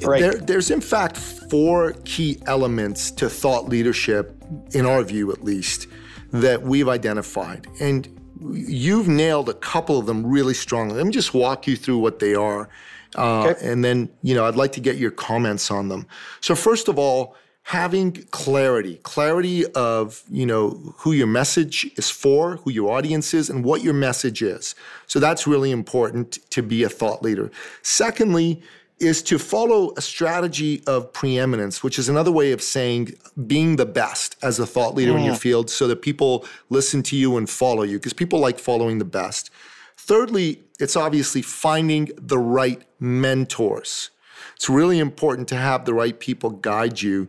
Right. 0.02 0.20
There, 0.20 0.34
there's, 0.34 0.70
in 0.70 0.80
fact, 0.80 1.16
four 1.16 1.94
key 2.04 2.38
elements 2.46 3.10
to 3.12 3.28
thought 3.28 3.68
leadership, 3.68 4.34
in 4.72 4.86
our 4.86 5.02
view 5.02 5.32
at 5.32 5.44
least, 5.44 5.86
that 6.32 6.62
we've 6.62 6.88
identified. 6.88 7.66
And 7.80 8.08
you've 8.52 9.08
nailed 9.08 9.48
a 9.48 9.54
couple 9.54 9.98
of 9.98 10.06
them 10.06 10.26
really 10.26 10.54
strongly. 10.54 10.96
Let 10.96 11.06
me 11.06 11.12
just 11.12 11.34
walk 11.34 11.66
you 11.66 11.76
through 11.76 11.98
what 11.98 12.18
they 12.18 12.34
are 12.34 12.68
Uh, 13.16 13.48
okay. 13.48 13.72
And 13.72 13.82
then, 13.84 14.10
you 14.22 14.34
know, 14.34 14.44
I'd 14.44 14.56
like 14.56 14.72
to 14.72 14.80
get 14.80 14.96
your 14.96 15.10
comments 15.10 15.70
on 15.70 15.88
them. 15.88 16.06
So, 16.40 16.54
first 16.54 16.88
of 16.88 16.98
all, 16.98 17.34
having 17.62 18.12
clarity, 18.30 18.96
clarity 19.04 19.64
of, 19.74 20.22
you 20.28 20.44
know, 20.44 20.92
who 20.98 21.12
your 21.12 21.26
message 21.26 21.90
is 21.96 22.10
for, 22.10 22.56
who 22.56 22.70
your 22.70 22.90
audience 22.90 23.32
is, 23.32 23.48
and 23.48 23.64
what 23.64 23.82
your 23.82 23.94
message 23.94 24.42
is. 24.42 24.74
So, 25.06 25.18
that's 25.18 25.46
really 25.46 25.70
important 25.70 26.38
to 26.50 26.62
be 26.62 26.82
a 26.82 26.88
thought 26.88 27.22
leader. 27.22 27.50
Secondly, 27.82 28.62
is 28.98 29.22
to 29.22 29.38
follow 29.38 29.92
a 29.96 30.00
strategy 30.00 30.82
of 30.86 31.12
preeminence, 31.12 31.82
which 31.82 31.98
is 31.98 32.08
another 32.08 32.32
way 32.32 32.52
of 32.52 32.62
saying 32.62 33.14
being 33.46 33.76
the 33.76 33.84
best 33.84 34.36
as 34.42 34.58
a 34.58 34.66
thought 34.66 34.94
leader 34.94 35.16
in 35.16 35.24
your 35.24 35.34
field 35.34 35.68
so 35.68 35.86
that 35.86 36.00
people 36.00 36.46
listen 36.70 37.02
to 37.02 37.16
you 37.16 37.36
and 37.36 37.50
follow 37.50 37.82
you, 37.82 37.98
because 37.98 38.14
people 38.14 38.38
like 38.38 38.58
following 38.58 38.98
the 38.98 39.04
best. 39.04 39.50
Thirdly, 39.96 40.62
it's 40.78 40.96
obviously 40.96 41.42
finding 41.42 42.10
the 42.16 42.38
right 42.38 42.82
mentors. 42.98 44.10
It's 44.54 44.70
really 44.70 44.98
important 44.98 45.48
to 45.48 45.56
have 45.56 45.84
the 45.84 45.92
right 45.92 46.18
people 46.18 46.50
guide 46.50 47.02
you. 47.02 47.28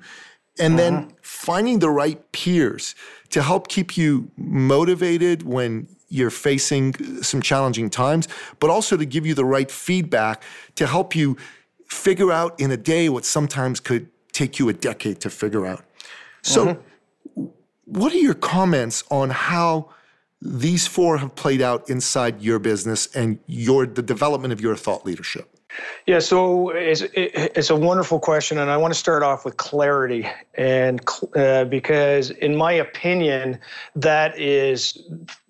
And 0.60 0.80
then 0.80 0.94
uh-huh. 0.94 1.10
finding 1.22 1.80
the 1.80 1.90
right 1.90 2.32
peers 2.32 2.96
to 3.30 3.44
help 3.44 3.68
keep 3.68 3.98
you 3.98 4.32
motivated 4.38 5.44
when 5.44 5.88
you're 6.10 6.32
facing 6.32 6.94
some 7.22 7.42
challenging 7.42 7.90
times, 7.90 8.28
but 8.60 8.70
also 8.70 8.96
to 8.98 9.06
give 9.06 9.26
you 9.26 9.34
the 9.34 9.46
right 9.46 9.70
feedback 9.70 10.42
to 10.76 10.88
help 10.88 11.16
you 11.16 11.38
figure 11.90 12.32
out 12.32 12.60
in 12.60 12.72
a 12.72 12.78
day 12.78 13.10
what 13.10 13.26
sometimes 13.26 13.80
could 13.80 14.10
take 14.32 14.60
you 14.60 14.70
a 14.70 14.74
decade 14.74 15.20
to 15.22 15.30
figure 15.30 15.66
out. 15.66 15.84
So, 16.42 16.70
uh-huh. 16.70 17.44
what 17.86 18.14
are 18.14 18.18
your 18.18 18.36
comments 18.36 19.04
on 19.10 19.30
how 19.30 19.90
these 20.42 20.86
four 20.86 21.18
have 21.18 21.36
played 21.36 21.62
out 21.62 21.90
inside 21.90 22.42
your 22.42 22.60
business 22.60 23.08
and 23.16 23.40
your 23.48 23.86
the 23.86 24.04
development 24.04 24.54
of 24.54 24.62
your 24.62 24.76
thought 24.76 25.06
leadership? 25.06 25.50
Yeah, 26.06 26.20
so 26.20 26.70
it's, 26.70 27.04
it's 27.14 27.70
a 27.70 27.76
wonderful 27.76 28.20
question, 28.20 28.58
and 28.58 28.72
I 28.72 28.78
want 28.78 28.94
to 28.94 29.00
start 29.00 29.22
off 29.22 29.46
with 29.46 29.58
clarity, 29.58 30.28
and 30.56 31.02
uh, 31.36 31.66
because 31.66 32.32
in 32.32 32.56
my 32.56 32.72
opinion, 32.72 33.60
that 33.96 34.38
is 34.40 34.98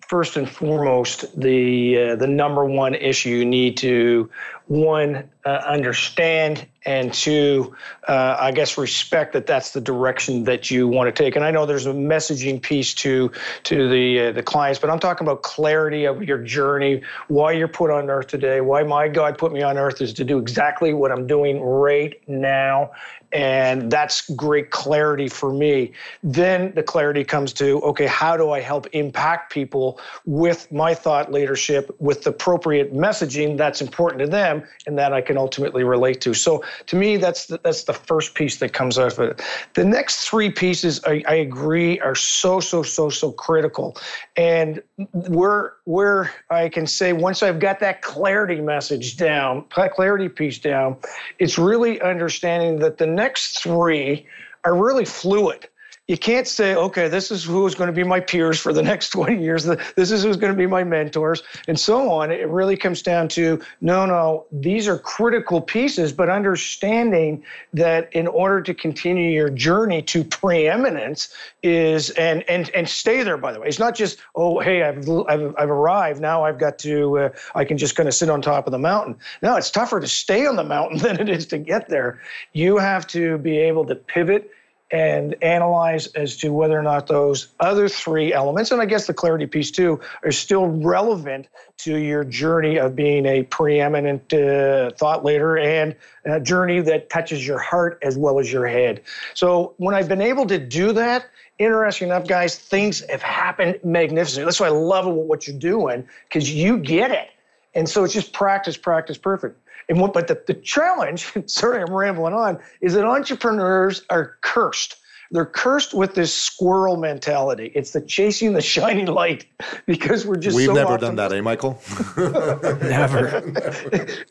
first 0.08 0.36
and 0.36 0.48
foremost 0.48 1.38
the 1.38 1.98
uh, 1.98 2.16
the 2.16 2.26
number 2.26 2.64
one 2.64 2.94
issue 2.94 3.28
you 3.28 3.44
need 3.44 3.76
to 3.76 4.28
one 4.68 5.28
uh, 5.46 5.48
understand 5.48 6.66
and 6.84 7.12
two 7.14 7.74
uh, 8.06 8.36
i 8.38 8.52
guess 8.52 8.76
respect 8.76 9.32
that 9.32 9.46
that's 9.46 9.72
the 9.72 9.80
direction 9.80 10.44
that 10.44 10.70
you 10.70 10.86
want 10.86 11.14
to 11.14 11.22
take. 11.22 11.36
And 11.36 11.44
i 11.44 11.50
know 11.50 11.64
there's 11.64 11.86
a 11.86 11.92
messaging 11.92 12.60
piece 12.60 12.92
to 12.94 13.32
to 13.64 13.88
the 13.88 14.28
uh, 14.28 14.32
the 14.32 14.42
clients 14.42 14.78
but 14.78 14.90
i'm 14.90 14.98
talking 14.98 15.26
about 15.26 15.42
clarity 15.42 16.04
of 16.04 16.22
your 16.22 16.38
journey 16.38 17.02
why 17.28 17.52
you're 17.52 17.66
put 17.66 17.90
on 17.90 18.10
earth 18.10 18.26
today 18.26 18.60
why 18.60 18.82
my 18.82 19.08
god 19.08 19.38
put 19.38 19.52
me 19.52 19.62
on 19.62 19.78
earth 19.78 20.02
is 20.02 20.12
to 20.12 20.24
do 20.24 20.38
exactly 20.38 20.92
what 20.92 21.10
i'm 21.10 21.26
doing 21.26 21.62
right 21.62 22.20
now 22.28 22.90
and 23.32 23.90
that's 23.90 24.28
great 24.30 24.70
clarity 24.70 25.28
for 25.28 25.52
me. 25.52 25.92
Then 26.22 26.72
the 26.74 26.82
clarity 26.82 27.24
comes 27.24 27.52
to 27.54 27.80
okay, 27.82 28.06
how 28.06 28.36
do 28.36 28.50
I 28.50 28.60
help 28.60 28.86
impact 28.92 29.52
people 29.52 30.00
with 30.24 30.70
my 30.72 30.94
thought 30.94 31.30
leadership, 31.32 31.94
with 31.98 32.22
the 32.22 32.30
appropriate 32.30 32.94
messaging 32.94 33.56
that's 33.56 33.82
important 33.82 34.20
to 34.20 34.26
them, 34.26 34.62
and 34.86 34.96
that 34.98 35.12
I 35.12 35.20
can 35.20 35.36
ultimately 35.36 35.84
relate 35.84 36.20
to. 36.22 36.34
So 36.34 36.64
to 36.86 36.96
me, 36.96 37.16
that's 37.16 37.46
the, 37.46 37.60
that's 37.62 37.84
the 37.84 37.92
first 37.92 38.34
piece 38.34 38.58
that 38.58 38.72
comes 38.72 38.98
out 38.98 39.12
of 39.12 39.18
it. 39.18 39.42
The 39.74 39.84
next 39.84 40.28
three 40.28 40.50
pieces, 40.50 41.00
I, 41.04 41.22
I 41.26 41.34
agree, 41.34 42.00
are 42.00 42.14
so 42.14 42.60
so 42.60 42.82
so 42.82 43.10
so 43.10 43.32
critical, 43.32 43.96
and 44.36 44.82
where 45.12 45.74
where 45.84 46.32
I 46.50 46.68
can 46.68 46.86
say 46.86 47.12
once 47.12 47.42
I've 47.42 47.58
got 47.58 47.80
that 47.80 48.02
clarity 48.02 48.60
message 48.60 49.16
down, 49.16 49.64
that 49.76 49.92
clarity 49.92 50.28
piece 50.28 50.58
down, 50.58 50.96
it's 51.38 51.58
really 51.58 52.00
understanding 52.00 52.78
that 52.78 52.98
the 52.98 53.06
next 53.18 53.60
three 53.60 54.26
are 54.64 54.76
really 54.76 55.04
fluid 55.04 55.66
you 56.08 56.16
can't 56.16 56.48
say, 56.48 56.74
okay, 56.74 57.06
this 57.06 57.30
is 57.30 57.44
who's 57.44 57.74
going 57.74 57.88
to 57.88 57.92
be 57.92 58.02
my 58.02 58.18
peers 58.18 58.58
for 58.58 58.72
the 58.72 58.82
next 58.90 59.10
20 59.10 59.40
years. 59.42 59.64
This 59.94 60.10
is 60.10 60.24
who's 60.24 60.38
going 60.38 60.52
to 60.52 60.56
be 60.56 60.66
my 60.66 60.82
mentors, 60.82 61.42
and 61.68 61.78
so 61.78 62.10
on. 62.10 62.30
It 62.30 62.48
really 62.48 62.76
comes 62.76 63.02
down 63.02 63.28
to 63.28 63.60
no, 63.82 64.06
no, 64.06 64.46
these 64.50 64.88
are 64.88 64.98
critical 64.98 65.60
pieces, 65.60 66.12
but 66.12 66.30
understanding 66.30 67.44
that 67.74 68.10
in 68.14 68.26
order 68.26 68.62
to 68.62 68.72
continue 68.72 69.30
your 69.30 69.50
journey 69.50 70.00
to 70.02 70.24
preeminence 70.24 71.32
is 71.62 72.10
and 72.10 72.42
and 72.48 72.70
and 72.70 72.88
stay 72.88 73.22
there. 73.22 73.36
By 73.36 73.52
the 73.52 73.60
way, 73.60 73.68
it's 73.68 73.78
not 73.78 73.94
just 73.94 74.18
oh, 74.34 74.60
hey, 74.60 74.82
I've 74.82 75.08
I've, 75.28 75.54
I've 75.58 75.70
arrived. 75.70 76.22
Now 76.22 76.42
I've 76.42 76.58
got 76.58 76.78
to 76.80 77.18
uh, 77.18 77.28
I 77.54 77.64
can 77.64 77.76
just 77.76 77.96
kind 77.96 78.08
of 78.08 78.14
sit 78.14 78.30
on 78.30 78.40
top 78.40 78.66
of 78.66 78.70
the 78.72 78.78
mountain. 78.78 79.16
No, 79.42 79.56
it's 79.56 79.70
tougher 79.70 80.00
to 80.00 80.08
stay 80.08 80.46
on 80.46 80.56
the 80.56 80.64
mountain 80.64 80.98
than 81.02 81.20
it 81.20 81.28
is 81.28 81.44
to 81.48 81.58
get 81.58 81.90
there. 81.90 82.22
You 82.54 82.78
have 82.78 83.06
to 83.08 83.36
be 83.38 83.58
able 83.58 83.84
to 83.86 83.94
pivot 83.94 84.50
and 84.90 85.34
analyze 85.42 86.06
as 86.08 86.36
to 86.38 86.52
whether 86.52 86.78
or 86.78 86.82
not 86.82 87.06
those 87.06 87.48
other 87.60 87.88
three 87.88 88.32
elements, 88.32 88.70
and 88.70 88.80
I 88.80 88.86
guess 88.86 89.06
the 89.06 89.14
clarity 89.14 89.46
piece 89.46 89.70
too, 89.70 90.00
are 90.22 90.32
still 90.32 90.66
relevant 90.66 91.48
to 91.78 91.96
your 91.96 92.24
journey 92.24 92.78
of 92.78 92.96
being 92.96 93.26
a 93.26 93.42
preeminent 93.42 94.32
uh, 94.32 94.90
thought 94.92 95.24
leader 95.24 95.58
and 95.58 95.94
a 96.24 96.40
journey 96.40 96.80
that 96.80 97.10
touches 97.10 97.46
your 97.46 97.58
heart 97.58 97.98
as 98.02 98.16
well 98.16 98.40
as 98.40 98.50
your 98.50 98.66
head. 98.66 99.02
So 99.34 99.74
when 99.76 99.94
I've 99.94 100.08
been 100.08 100.22
able 100.22 100.46
to 100.46 100.58
do 100.58 100.92
that, 100.92 101.26
interesting 101.58 102.08
enough, 102.08 102.26
guys, 102.26 102.58
things 102.58 103.00
have 103.10 103.22
happened 103.22 103.78
magnificently. 103.84 104.44
That's 104.44 104.60
why 104.60 104.66
I 104.66 104.70
love 104.70 105.06
what 105.06 105.46
you're 105.46 105.58
doing 105.58 106.08
because 106.28 106.50
you 106.50 106.78
get 106.78 107.10
it. 107.10 107.28
And 107.74 107.88
so 107.88 108.04
it's 108.04 108.14
just 108.14 108.32
practice, 108.32 108.76
practice, 108.76 109.18
perfect. 109.18 109.60
And 109.88 110.00
what, 110.00 110.12
but 110.12 110.28
the, 110.28 110.40
the 110.46 110.54
challenge, 110.54 111.32
sorry, 111.46 111.82
I'm 111.82 111.94
rambling 111.94 112.34
on, 112.34 112.58
is 112.80 112.94
that 112.94 113.04
entrepreneurs 113.04 114.02
are 114.10 114.36
cursed 114.42 114.96
they're 115.30 115.46
cursed 115.46 115.92
with 115.92 116.14
this 116.14 116.32
squirrel 116.32 116.96
mentality. 116.96 117.70
It's 117.74 117.92
the 117.92 118.00
chasing 118.00 118.52
the 118.52 118.62
shiny 118.78 119.06
light 119.06 119.46
because 119.86 120.26
we're 120.26 120.36
just 120.36 120.56
We've 120.56 120.66
so 120.66 120.72
never 120.72 120.96
done 120.96 121.16
that, 121.16 121.32
eh, 121.32 121.40
Michael? 121.40 121.80
never. 122.16 123.42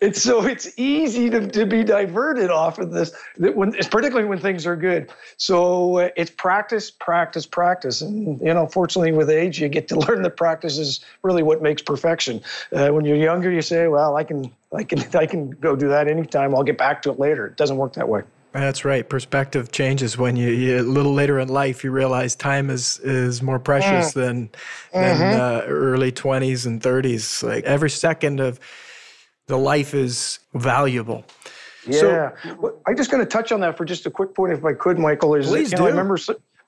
it's 0.02 0.22
so 0.22 0.46
it's 0.46 0.78
easy 0.78 1.30
to, 1.30 1.48
to 1.48 1.66
be 1.66 1.84
diverted 1.84 2.50
off 2.50 2.80
of 2.80 2.92
this, 2.92 3.12
that 3.38 3.56
when, 3.56 3.74
particularly 3.74 4.28
when 4.28 4.40
things 4.40 4.66
are 4.66 4.76
good. 4.76 5.12
So 5.38 5.98
uh, 5.98 6.10
it's 6.16 6.32
practice, 6.32 6.90
practice, 6.92 7.46
practice. 7.46 8.02
And, 8.02 8.40
you 8.40 8.54
know, 8.54 8.68
fortunately 8.68 9.12
with 9.12 9.30
age, 9.30 9.62
you 9.62 9.70
get 9.70 9.88
to 9.90 10.00
learn 10.08 10.22
that 10.24 10.38
practice 10.38 10.78
is 10.78 11.02
really 11.24 11.44
what 11.44 11.62
makes 11.62 11.82
perfection. 11.82 12.42
Uh, 12.72 12.90
when 12.90 13.06
you're 13.06 13.18
younger, 13.18 13.52
you 13.52 13.62
say, 13.62 13.88
well, 13.88 14.16
I 14.16 14.24
can, 14.24 14.52
I 14.74 14.84
can, 14.84 15.04
I 15.16 15.26
can 15.26 15.52
go 15.52 15.76
do 15.76 15.90
that 15.90 16.08
anytime. 16.08 16.56
I'll 16.56 16.64
get 16.64 16.78
back 16.78 17.02
to 17.04 17.12
it 17.12 17.20
later. 17.20 17.48
It 17.48 17.58
doesn't 17.58 17.78
work 17.78 17.94
that 17.94 18.10
way. 18.10 18.24
That's 18.60 18.84
right. 18.84 19.08
Perspective 19.08 19.72
changes 19.72 20.18
when 20.18 20.36
you, 20.36 20.50
you, 20.50 20.80
a 20.80 20.82
little 20.82 21.14
later 21.14 21.40
in 21.40 21.48
life 21.48 21.84
you 21.84 21.92
realize 21.92 22.36
time 22.36 22.70
is 22.70 23.00
is 23.00 23.42
more 23.42 23.60
precious 23.60 24.12
mm. 24.12 24.14
than 24.14 24.50
than 24.94 25.18
mm-hmm. 25.18 25.40
uh, 25.40 25.72
early 25.72 26.12
twenties 26.12 26.66
and 26.66 26.82
thirties. 26.82 27.44
Like 27.44 27.64
every 27.66 27.92
second 27.92 28.40
of 28.40 28.60
the 29.46 29.58
life 29.58 29.94
is 29.94 30.40
valuable. 30.56 31.24
Yeah, 31.86 32.00
so, 32.00 32.56
well, 32.60 32.82
I'm 32.86 32.98
just 32.98 33.12
going 33.12 33.24
to 33.24 33.30
touch 33.30 33.52
on 33.52 33.62
that 33.62 33.78
for 33.78 33.86
just 33.86 34.06
a 34.06 34.12
quick 34.12 34.34
point, 34.34 34.52
if 34.52 34.66
I 34.66 34.74
could, 34.74 35.00
Michael. 35.00 35.36
Is 35.36 35.48
please 35.48 35.70
that, 35.70 35.78
do. 35.78 35.84
Know, 35.84 35.88
I 35.88 35.92
remember. 35.92 36.18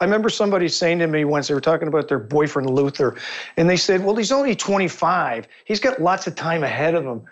I 0.02 0.06
remember 0.06 0.30
somebody 0.30 0.70
saying 0.70 1.00
to 1.00 1.08
me 1.08 1.26
once 1.26 1.50
they 1.50 1.54
were 1.54 1.60
talking 1.60 1.90
about 1.90 2.08
their 2.08 2.20
boyfriend 2.20 2.70
Luther, 2.70 3.18
and 3.58 3.70
they 3.70 3.78
said, 3.78 4.06
"Well, 4.06 4.16
he's 4.16 4.32
only 4.32 4.56
25. 4.56 5.48
He's 5.66 5.80
got 5.80 6.02
lots 6.02 6.28
of 6.28 6.36
time 6.36 6.64
ahead 6.64 6.96
of 6.96 7.04
him." 7.04 7.24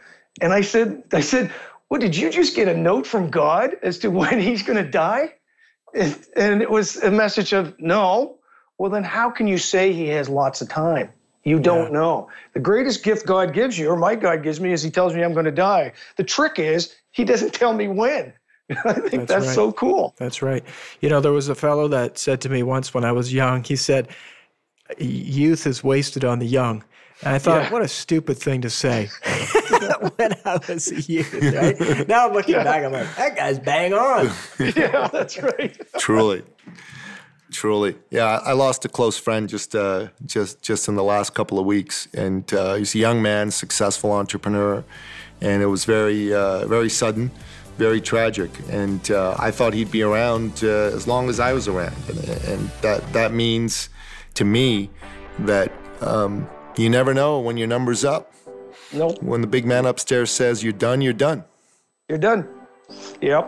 And 0.42 0.52
I 0.52 0.62
said, 0.62 1.04
"I 1.14 1.22
said, 1.22 1.52
well, 1.90 2.00
did 2.00 2.16
you 2.16 2.30
just 2.30 2.56
get 2.56 2.68
a 2.68 2.76
note 2.76 3.08
from 3.08 3.30
God 3.30 3.76
as 3.82 4.00
to 4.00 4.10
when 4.12 4.40
he's 4.40 4.64
going 4.64 4.84
to 4.84 4.90
die? 4.90 5.34
And, 5.94 6.18
and 6.36 6.62
it 6.62 6.70
was 6.70 6.98
a 6.98 7.12
message 7.12 7.54
of 7.54 7.80
no. 7.80 8.38
Well, 8.78 8.92
then 8.92 9.04
how 9.04 9.30
can 9.30 9.48
you 9.48 9.58
say 9.58 9.94
he 9.94 10.08
has 10.10 10.30
lots 10.30 10.62
of 10.62 10.70
time? 10.70 11.12
You 11.44 11.60
don't 11.60 11.94
yeah. 11.94 12.00
know. 12.00 12.30
The 12.54 12.60
greatest 12.60 13.04
gift 13.04 13.26
God 13.26 13.54
gives 13.54 13.80
you, 13.80 13.90
or 13.90 13.96
my 13.96 14.16
God 14.16 14.44
gives 14.44 14.60
me, 14.60 14.74
is 14.74 14.84
he 14.84 14.92
tells 14.92 15.16
me 15.16 15.24
I'm 15.24 15.34
going 15.34 15.46
to 15.46 15.52
die. 15.52 15.94
The 16.18 16.24
trick 16.24 16.60
is 16.60 16.94
he 17.12 17.24
doesn't 17.24 17.54
tell 17.54 17.74
me 17.74 17.88
when. 17.88 18.34
I 18.86 18.94
think 18.94 19.12
that's, 19.12 19.28
that's 19.28 19.46
right. 19.48 19.56
so 19.56 19.72
cool. 19.72 20.14
That's 20.18 20.42
right. 20.42 20.64
You 21.00 21.10
know, 21.10 21.22
there 21.22 21.32
was 21.32 21.48
a 21.48 21.56
fellow 21.56 21.88
that 21.88 22.18
said 22.18 22.42
to 22.42 22.50
me 22.50 22.64
once 22.64 22.94
when 22.94 23.06
I 23.06 23.14
was 23.14 23.34
young, 23.34 23.64
he 23.64 23.78
said, 23.78 24.10
Youth 24.98 25.66
is 25.66 25.84
wasted 25.84 26.26
on 26.26 26.40
the 26.40 26.46
young. 26.46 26.84
And 27.24 27.34
I 27.34 27.40
thought, 27.40 27.64
yeah. 27.64 27.72
what 27.72 27.82
a 27.82 27.88
stupid 27.88 28.38
thing 28.38 28.62
to 28.62 28.70
say 28.70 29.10
when 30.18 30.34
I 30.46 30.60
was 30.68 30.92
a 30.92 31.02
youth, 31.02 31.34
right? 31.34 32.08
Now 32.08 32.28
I'm 32.28 32.34
looking 32.34 32.56
yeah. 32.56 32.64
back, 32.64 32.84
I'm 32.84 32.92
like, 32.92 33.16
that 33.16 33.36
guy's 33.36 33.60
bang 33.60 33.94
on. 33.94 34.30
yeah, 34.60 35.08
that's 35.08 35.42
right. 35.42 35.76
Truly. 35.98 36.44
Truly, 37.50 37.96
yeah. 38.12 38.40
I 38.44 38.52
lost 38.52 38.84
a 38.86 38.90
close 38.90 39.18
friend 39.18 39.48
just 39.48 39.74
uh, 39.74 40.08
just 40.26 40.62
just 40.62 40.90
in 40.90 40.96
the 40.96 41.04
last 41.04 41.34
couple 41.34 41.58
of 41.58 41.66
weeks, 41.66 42.08
and 42.14 42.54
uh, 42.54 42.74
he's 42.76 42.94
a 42.94 42.98
young 42.98 43.22
man, 43.22 43.52
successful 43.52 44.12
entrepreneur, 44.12 44.84
and 45.40 45.64
it 45.64 45.68
was 45.68 45.86
very 45.86 46.34
uh, 46.34 46.68
very 46.68 46.90
sudden, 46.90 47.32
very 47.78 48.02
tragic. 48.02 48.52
And 48.70 49.10
uh, 49.10 49.36
I 49.40 49.52
thought 49.52 49.74
he'd 49.74 49.92
be 49.92 50.02
around 50.02 50.60
uh, 50.62 50.92
as 50.94 51.08
long 51.08 51.30
as 51.30 51.40
I 51.40 51.54
was 51.54 51.70
around, 51.70 51.96
and, 52.10 52.20
and, 52.20 52.70
that 52.82 53.14
that 53.14 53.32
means 53.34 53.88
to 54.34 54.44
me 54.44 54.90
that 55.40 55.72
um, 56.02 56.50
you 56.80 56.90
never 56.90 57.14
know 57.14 57.40
when 57.40 57.58
your 57.58 57.68
number's 57.68 58.06
up. 58.06 58.34
Nope. 58.94 59.22
When 59.22 59.42
the 59.42 59.48
big 59.48 59.66
man 59.66 59.86
upstairs 59.86 60.32
says 60.32 60.64
you're 60.64 60.74
done, 60.74 61.02
you're 61.02 61.14
done. 61.14 61.44
You're 62.08 62.18
done. 62.18 62.48
Yep. 63.22 63.48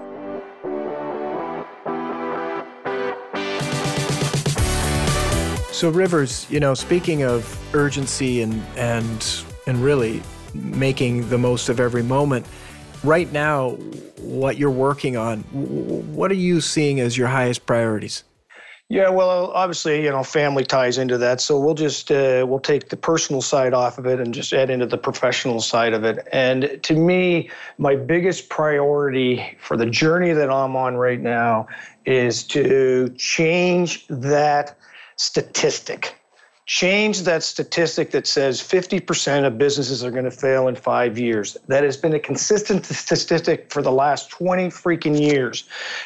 So 5.71 5.89
Rivers, 5.89 6.45
you 6.50 6.59
know, 6.59 6.74
speaking 6.74 7.24
of 7.24 7.57
urgency 7.74 8.41
and 8.41 8.62
and 8.75 9.43
and 9.65 9.81
really 9.81 10.21
making 10.53 11.29
the 11.29 11.38
most 11.38 11.69
of 11.69 11.79
every 11.79 12.03
moment, 12.03 12.45
right 13.03 13.31
now, 13.31 13.71
what 14.17 14.57
you're 14.57 14.71
working 14.71 15.15
on, 15.15 15.39
what 15.43 16.31
are 16.31 16.36
you 16.36 16.59
seeing 16.59 17.00
as 17.00 17.17
your 17.17 17.27
highest 17.27 17.65
priorities? 17.65 18.24
Yeah, 18.91 19.10
well, 19.10 19.51
obviously, 19.51 20.03
you 20.03 20.10
know, 20.10 20.24
family 20.24 20.63
ties 20.63 20.98
into 20.98 21.19
that. 21.19 21.41
So 21.41 21.60
we'll 21.60 21.75
just 21.75 22.12
uh, 22.12 22.43
we'll 22.48 22.60
take 22.60 22.89
the 22.89 22.98
personal 22.98 23.39
side 23.39 23.72
off 23.72 24.00
of 24.00 24.08
it 24.08 24.19
and 24.19 24.34
just 24.34 24.51
add 24.51 24.72
into 24.72 24.88
the 24.88 24.98
professional 24.98 25.62
side 25.62 25.93
of 25.93 26.03
it. 26.03 26.27
And 26.31 26.81
to 26.81 26.96
me, 26.96 27.51
my 27.77 27.96
biggest 27.96 28.50
priority 28.50 29.55
for 29.62 29.77
the 29.77 29.86
journey 29.86 30.34
that 30.34 30.50
I'm 30.50 30.75
on 30.75 30.96
right 30.96 31.22
now 31.22 31.67
is 32.05 32.43
to 32.46 33.10
change 33.15 34.08
that 34.08 34.75
statistic. 35.17 36.18
Change 36.69 37.23
that 37.23 37.41
statistic 37.41 38.11
that 38.11 38.27
says 38.27 38.61
50% 38.61 39.43
of 39.43 39.57
businesses 39.57 40.03
are 40.03 40.11
going 40.11 40.25
to 40.25 40.29
fail 40.29 40.67
in 40.67 40.75
five 40.75 41.17
years. 41.17 41.57
That 41.67 41.83
has 41.83 41.97
been 41.97 42.13
a 42.13 42.19
consistent 42.19 42.85
statistic 42.85 43.73
for 43.73 43.81
the 43.81 43.91
last 43.91 44.29
20 44.29 44.67
freaking 44.67 45.19
years. 45.19 45.63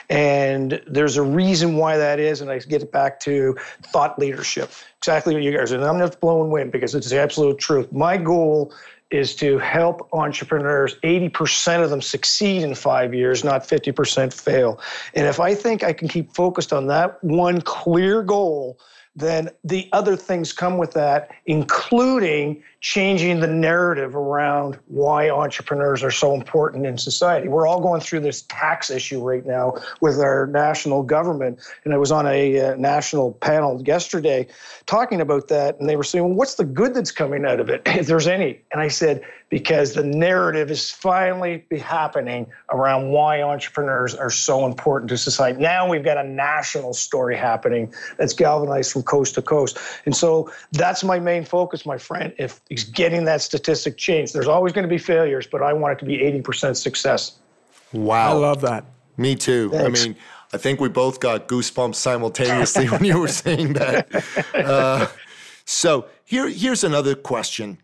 And 0.09 0.81
there's 0.87 1.17
a 1.17 1.21
reason 1.21 1.75
why 1.75 1.97
that 1.97 2.17
is. 2.17 2.39
And 2.39 2.49
I 2.49 2.59
get 2.59 2.81
it 2.81 2.93
back 2.93 3.19
to 3.21 3.57
thought 3.91 4.17
leadership. 4.17 4.71
Exactly 4.99 5.33
what 5.33 5.43
you 5.43 5.51
guys 5.51 5.73
are. 5.73 5.75
And 5.75 5.83
I'm 5.83 5.99
not 5.99 6.17
blowing 6.21 6.49
wind 6.49 6.71
because 6.71 6.95
it's 6.95 7.09
the 7.09 7.19
absolute 7.19 7.59
truth. 7.59 7.91
My 7.91 8.15
goal 8.15 8.73
is 9.11 9.35
to 9.35 9.57
help 9.57 10.07
entrepreneurs 10.13 10.95
80% 11.03 11.83
of 11.83 11.89
them 11.89 12.01
succeed 12.01 12.63
in 12.63 12.73
five 12.73 13.13
years 13.13 13.43
not 13.43 13.67
50% 13.67 14.33
fail 14.33 14.79
and 15.13 15.27
if 15.27 15.39
i 15.39 15.53
think 15.53 15.83
i 15.83 15.93
can 15.93 16.07
keep 16.07 16.33
focused 16.33 16.73
on 16.73 16.87
that 16.87 17.23
one 17.23 17.61
clear 17.61 18.23
goal 18.23 18.79
then 19.15 19.49
the 19.63 19.89
other 19.91 20.15
things 20.15 20.53
come 20.53 20.77
with 20.77 20.91
that, 20.91 21.29
including 21.45 22.63
changing 22.83 23.39
the 23.39 23.47
narrative 23.47 24.13
around 24.13 24.77
why 24.87 25.29
entrepreneurs 25.29 26.03
are 26.03 26.11
so 26.11 26.35
important 26.35 26.85
in 26.85 26.97
society. 26.97 27.47
We're 27.47 27.65
all 27.65 27.79
going 27.79 28.01
through 28.01 28.19
this 28.19 28.41
tax 28.49 28.91
issue 28.91 29.23
right 29.23 29.45
now 29.45 29.75
with 30.01 30.19
our 30.19 30.47
national 30.47 31.03
government. 31.03 31.61
And 31.85 31.93
I 31.93 31.97
was 31.97 32.11
on 32.11 32.27
a 32.27 32.59
uh, 32.59 32.75
national 32.75 33.35
panel 33.35 33.81
yesterday 33.85 34.47
talking 34.85 35.21
about 35.21 35.47
that, 35.47 35.79
and 35.79 35.87
they 35.87 35.95
were 35.95 36.03
saying, 36.03 36.25
well, 36.25 36.33
what's 36.33 36.55
the 36.55 36.65
good 36.65 36.93
that's 36.93 37.11
coming 37.11 37.45
out 37.45 37.61
of 37.61 37.69
it, 37.69 37.83
if 37.85 38.05
there's 38.05 38.27
any? 38.27 38.59
And 38.73 38.81
I 38.81 38.89
said, 38.89 39.23
because 39.53 39.93
the 39.93 40.03
narrative 40.03 40.71
is 40.71 40.89
finally 40.89 41.63
happening 41.79 42.47
around 42.71 43.11
why 43.11 43.41
entrepreneurs 43.43 44.15
are 44.15 44.31
so 44.31 44.65
important 44.65 45.09
to 45.09 45.17
society. 45.17 45.61
Now 45.61 45.87
we've 45.87 46.03
got 46.03 46.17
a 46.17 46.23
national 46.23 46.95
story 46.95 47.37
happening 47.37 47.93
that's 48.17 48.33
galvanized 48.33 48.91
from 48.91 49.03
coast 49.03 49.35
to 49.35 49.43
coast. 49.43 49.77
And 50.05 50.15
so 50.15 50.51
that's 50.71 51.03
my 51.03 51.19
main 51.19 51.45
focus, 51.45 51.85
my 51.85 51.99
friend, 51.99 52.33
if 52.39 52.59
is 52.73 52.83
getting 52.83 53.25
that 53.25 53.41
statistic 53.41 53.97
changed. 53.97 54.33
There's 54.33 54.47
always 54.47 54.73
going 54.73 54.83
to 54.83 54.89
be 54.89 54.97
failures, 54.97 55.47
but 55.47 55.61
I 55.61 55.73
want 55.73 55.93
it 55.93 55.99
to 55.99 56.05
be 56.05 56.17
80% 56.17 56.75
success. 56.75 57.39
Wow. 57.91 58.31
I 58.31 58.33
love 58.33 58.61
that. 58.61 58.85
Me 59.17 59.35
too. 59.35 59.69
Thanks. 59.69 60.03
I 60.03 60.07
mean, 60.07 60.15
I 60.51 60.57
think 60.57 60.79
we 60.79 60.89
both 60.89 61.19
got 61.19 61.47
goosebumps 61.47 61.95
simultaneously 61.95 62.85
when 62.89 63.03
you 63.03 63.19
were 63.19 63.27
saying 63.27 63.73
that. 63.73 64.23
Uh, 64.53 65.07
so 65.65 66.05
here, 66.25 66.49
here's 66.49 66.83
another 66.83 67.15
question 67.15 67.77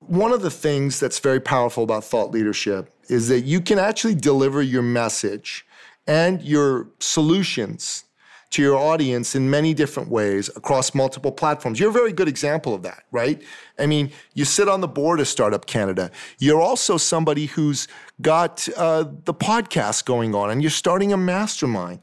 one 0.00 0.32
of 0.32 0.42
the 0.42 0.50
things 0.50 1.00
that's 1.00 1.18
very 1.18 1.40
powerful 1.40 1.82
about 1.82 2.04
thought 2.04 2.30
leadership 2.30 2.92
is 3.08 3.28
that 3.28 3.40
you 3.40 3.60
can 3.60 3.78
actually 3.78 4.14
deliver 4.14 4.62
your 4.62 4.82
message 4.82 5.66
and 6.06 6.42
your 6.42 6.88
solutions 7.00 8.04
to 8.50 8.62
your 8.62 8.76
audience 8.76 9.34
in 9.34 9.50
many 9.50 9.74
different 9.74 10.08
ways 10.08 10.48
across 10.56 10.94
multiple 10.94 11.32
platforms. 11.32 11.78
You're 11.80 11.90
a 11.90 11.92
very 11.92 12.12
good 12.12 12.28
example 12.28 12.74
of 12.74 12.82
that, 12.82 13.04
right? 13.10 13.42
I 13.78 13.86
mean, 13.86 14.12
you 14.34 14.44
sit 14.44 14.68
on 14.68 14.80
the 14.80 14.88
board 14.88 15.20
of 15.20 15.28
Startup 15.28 15.64
Canada. 15.66 16.10
You're 16.38 16.60
also 16.60 16.96
somebody 16.96 17.46
who's 17.46 17.88
got 18.22 18.68
uh, 18.76 19.04
the 19.24 19.34
podcast 19.34 20.04
going 20.04 20.34
on 20.34 20.50
and 20.50 20.62
you're 20.62 20.70
starting 20.70 21.12
a 21.12 21.16
mastermind. 21.16 22.00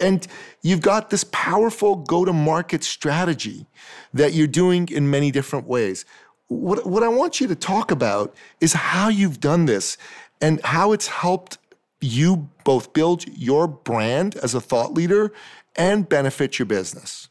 And 0.00 0.26
you've 0.62 0.80
got 0.80 1.10
this 1.10 1.24
powerful 1.30 1.96
go 1.96 2.24
to 2.24 2.32
market 2.32 2.82
strategy 2.82 3.66
that 4.12 4.32
you're 4.32 4.48
doing 4.48 4.88
in 4.88 5.10
many 5.10 5.30
different 5.30 5.68
ways 5.68 6.04
what, 6.52 6.86
what 6.86 7.02
I 7.02 7.08
want 7.08 7.40
you 7.40 7.46
to 7.48 7.54
talk 7.54 7.90
about 7.90 8.34
is 8.60 8.72
how 8.72 9.08
you've 9.08 9.40
done 9.40 9.66
this 9.66 9.96
and 10.40 10.60
how 10.64 10.92
it's 10.92 11.06
helped 11.06 11.58
you 12.00 12.48
both 12.64 12.92
build 12.92 13.26
your 13.28 13.66
brand 13.66 14.36
as 14.36 14.54
a 14.54 14.60
thought 14.60 14.92
leader 14.92 15.32
and 15.76 16.08
benefit 16.08 16.58
your 16.58 16.66
business. 16.66 17.28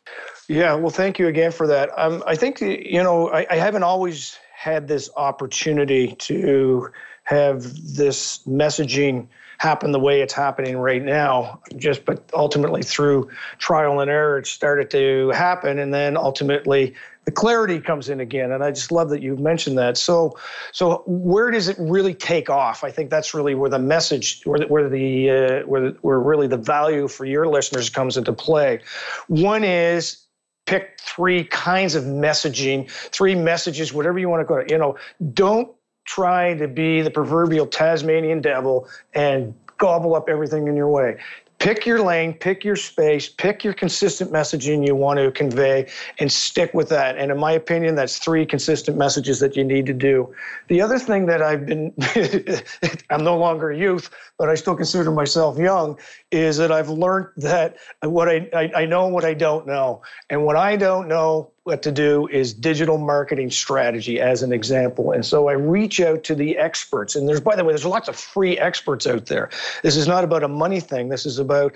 Yeah, 0.47 0.73
well, 0.73 0.89
thank 0.89 1.19
you 1.19 1.27
again 1.27 1.51
for 1.51 1.67
that. 1.67 1.89
Um, 1.97 2.23
I 2.27 2.36
think, 2.36 2.62
you 2.62 3.01
know, 3.01 3.30
I, 3.30 3.45
I 3.49 3.56
haven't 3.56 3.84
always 3.84 4.38
had 4.54 4.88
this 4.88 5.10
opportunity 5.15 6.15
to 6.19 6.89
have 7.23 7.63
this 7.95 8.39
messaging 8.47 9.27
happen 9.58 9.91
the 9.91 9.99
way 9.99 10.21
it's 10.21 10.34
happening 10.34 10.75
right 10.75 11.04
now 11.04 11.62
just 11.77 12.04
but 12.04 12.27
ultimately 12.34 12.82
through 12.82 13.30
trial 13.60 13.99
and 13.99 14.10
error 14.10 14.39
it 14.39 14.47
started 14.47 14.89
to 14.89 15.30
happen 15.30 15.77
and 15.77 15.93
then 15.93 16.17
ultimately 16.17 16.95
the 17.25 17.31
clarity 17.31 17.79
comes 17.79 18.10
in 18.10 18.19
again 18.19 18.51
and 18.51 18.63
i 18.63 18.71
just 18.71 18.91
love 18.91 19.10
that 19.10 19.21
you've 19.21 19.39
mentioned 19.39 19.77
that. 19.77 19.97
So 19.97 20.38
so 20.71 21.03
where 21.05 21.51
does 21.51 21.67
it 21.67 21.77
really 21.79 22.13
take 22.13 22.49
off? 22.49 22.84
I 22.84 22.91
think 22.91 23.10
that's 23.10 23.34
really 23.34 23.55
where 23.55 23.69
the 23.69 23.79
message 23.79 24.41
where 24.45 24.60
the, 24.60 24.67
where 24.67 24.89
the 24.89 25.29
uh, 25.29 25.67
where, 25.67 25.81
the, 25.81 25.97
where 26.01 26.19
really 26.19 26.47
the 26.47 26.57
value 26.57 27.07
for 27.07 27.25
your 27.25 27.47
listeners 27.47 27.89
comes 27.89 28.17
into 28.17 28.34
play. 28.34 28.79
One 29.27 29.63
is 29.63 30.25
pick 30.65 30.99
three 30.99 31.43
kinds 31.43 31.95
of 31.95 32.03
messaging 32.03 32.89
three 32.89 33.36
messages 33.36 33.91
whatever 33.91 34.19
you 34.19 34.29
want 34.29 34.41
to 34.41 34.45
go 34.45 34.63
you 34.69 34.77
know 34.77 34.95
don't 35.34 35.69
try 36.05 36.53
to 36.53 36.67
be 36.67 37.01
the 37.01 37.10
proverbial 37.10 37.65
tasmanian 37.65 38.41
devil 38.41 38.88
and 39.13 39.55
gobble 39.79 40.13
up 40.15 40.29
everything 40.29 40.67
in 40.67 40.75
your 40.75 40.88
way 40.88 41.17
pick 41.62 41.86
your 41.86 42.02
lane, 42.02 42.34
pick 42.34 42.63
your 42.63 42.76
space, 42.76 43.30
pick 43.30 43.63
your 43.63 43.74
consistent 43.74 44.32
messaging 44.32 44.86
you 44.86 44.95
want 44.95 45.19
to 45.19 45.32
convey, 45.32 45.88
and 46.17 46.32
stick 46.32 46.74
with 46.74 46.89
that. 46.89 47.19
And 47.19 47.32
in 47.32 47.38
my 47.38 47.52
opinion, 47.52 47.93
that's 47.93 48.17
three 48.17 48.47
consistent 48.47 48.97
messages 48.97 49.39
that 49.41 49.56
you 49.56 49.63
need 49.63 49.86
to 49.86 49.93
do. 49.93 50.34
The 50.69 50.82
other 50.82 50.97
thing 50.97 51.28
that 51.28 51.43
I've 51.43 51.67
been, 51.67 51.93
I'm 53.12 53.24
no 53.24 53.38
longer 53.38 53.69
a 53.69 53.78
youth, 53.78 54.10
but 54.39 54.50
I 54.50 54.56
still 54.56 54.76
consider 54.76 55.12
myself 55.12 55.60
young, 55.60 56.00
is 56.32 56.58
that 56.58 56.71
I've 56.71 56.89
learned 56.89 57.28
that 57.38 57.78
what 58.02 58.28
I, 58.28 58.50
I, 58.56 58.71
I 58.78 58.86
know 58.86 59.08
what 59.08 59.24
I 59.24 59.36
don't 59.36 59.67
know. 59.67 60.02
And 60.32 60.43
what 60.43 60.56
I 60.56 60.76
don't 60.76 61.08
know, 61.08 61.52
what 61.63 61.84
to 61.84 61.91
do 61.91 62.28
is 62.28 62.54
digital 62.54 62.97
marketing 62.97 63.52
strategy 63.52 64.19
as 64.19 64.41
an 64.41 64.52
example. 64.52 65.12
And 65.12 65.24
so 65.24 65.47
I 65.47 65.54
reach 65.54 66.02
out 66.02 66.24
to 66.24 66.36
the 66.36 66.58
experts. 66.58 67.15
And 67.15 67.30
there's, 67.30 67.39
by 67.39 67.56
the 67.56 67.63
way, 67.63 67.71
there's 67.71 67.86
lots 67.86 68.08
of 68.08 68.15
free 68.15 68.58
experts 68.58 69.06
out 69.06 69.28
there. 69.28 69.50
This 69.84 69.95
is 69.95 70.08
not 70.08 70.24
about 70.24 70.43
a 70.43 70.47
money 70.47 70.80
thing. 70.80 71.10
This 71.10 71.26
is 71.26 71.38
about 71.38 71.76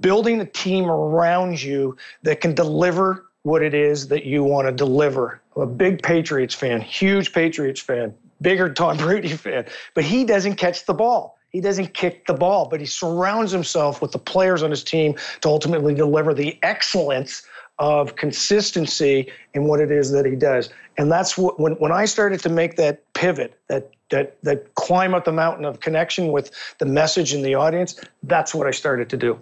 building 0.00 0.40
a 0.40 0.46
team 0.46 0.86
around 0.86 1.62
you 1.62 1.96
that 2.22 2.40
can 2.40 2.54
deliver 2.54 3.26
what 3.42 3.62
it 3.62 3.74
is 3.74 4.08
that 4.08 4.24
you 4.24 4.44
want 4.44 4.66
to 4.66 4.72
deliver. 4.72 5.40
I'm 5.56 5.62
a 5.62 5.66
big 5.66 6.02
Patriots 6.02 6.54
fan, 6.54 6.80
huge 6.80 7.32
Patriots 7.32 7.80
fan, 7.80 8.14
bigger 8.40 8.72
Tom 8.72 8.96
Brady 8.98 9.28
fan, 9.28 9.66
but 9.94 10.04
he 10.04 10.24
doesn't 10.24 10.54
catch 10.54 10.86
the 10.86 10.94
ball. 10.94 11.38
He 11.50 11.62
doesn't 11.62 11.94
kick 11.94 12.26
the 12.26 12.34
ball, 12.34 12.68
but 12.68 12.78
he 12.78 12.84
surrounds 12.84 13.52
himself 13.52 14.02
with 14.02 14.12
the 14.12 14.18
players 14.18 14.62
on 14.62 14.70
his 14.70 14.84
team 14.84 15.14
to 15.40 15.48
ultimately 15.48 15.94
deliver 15.94 16.34
the 16.34 16.58
excellence 16.62 17.42
of 17.78 18.16
consistency 18.16 19.30
in 19.54 19.64
what 19.64 19.80
it 19.80 19.90
is 19.90 20.10
that 20.10 20.26
he 20.26 20.34
does. 20.34 20.70
And 20.96 21.10
that's 21.10 21.38
what 21.38 21.60
when, 21.60 21.72
when 21.74 21.92
I 21.92 22.06
started 22.06 22.40
to 22.40 22.48
make 22.48 22.76
that 22.76 23.12
pivot, 23.14 23.58
that 23.68 23.90
that 24.10 24.42
that 24.42 24.74
climb 24.74 25.14
up 25.14 25.24
the 25.24 25.32
mountain 25.32 25.64
of 25.64 25.80
connection 25.80 26.32
with 26.32 26.50
the 26.78 26.86
message 26.86 27.32
and 27.32 27.44
the 27.44 27.54
audience, 27.54 28.00
that's 28.22 28.54
what 28.54 28.66
I 28.66 28.72
started 28.72 29.08
to 29.10 29.16
do. 29.16 29.40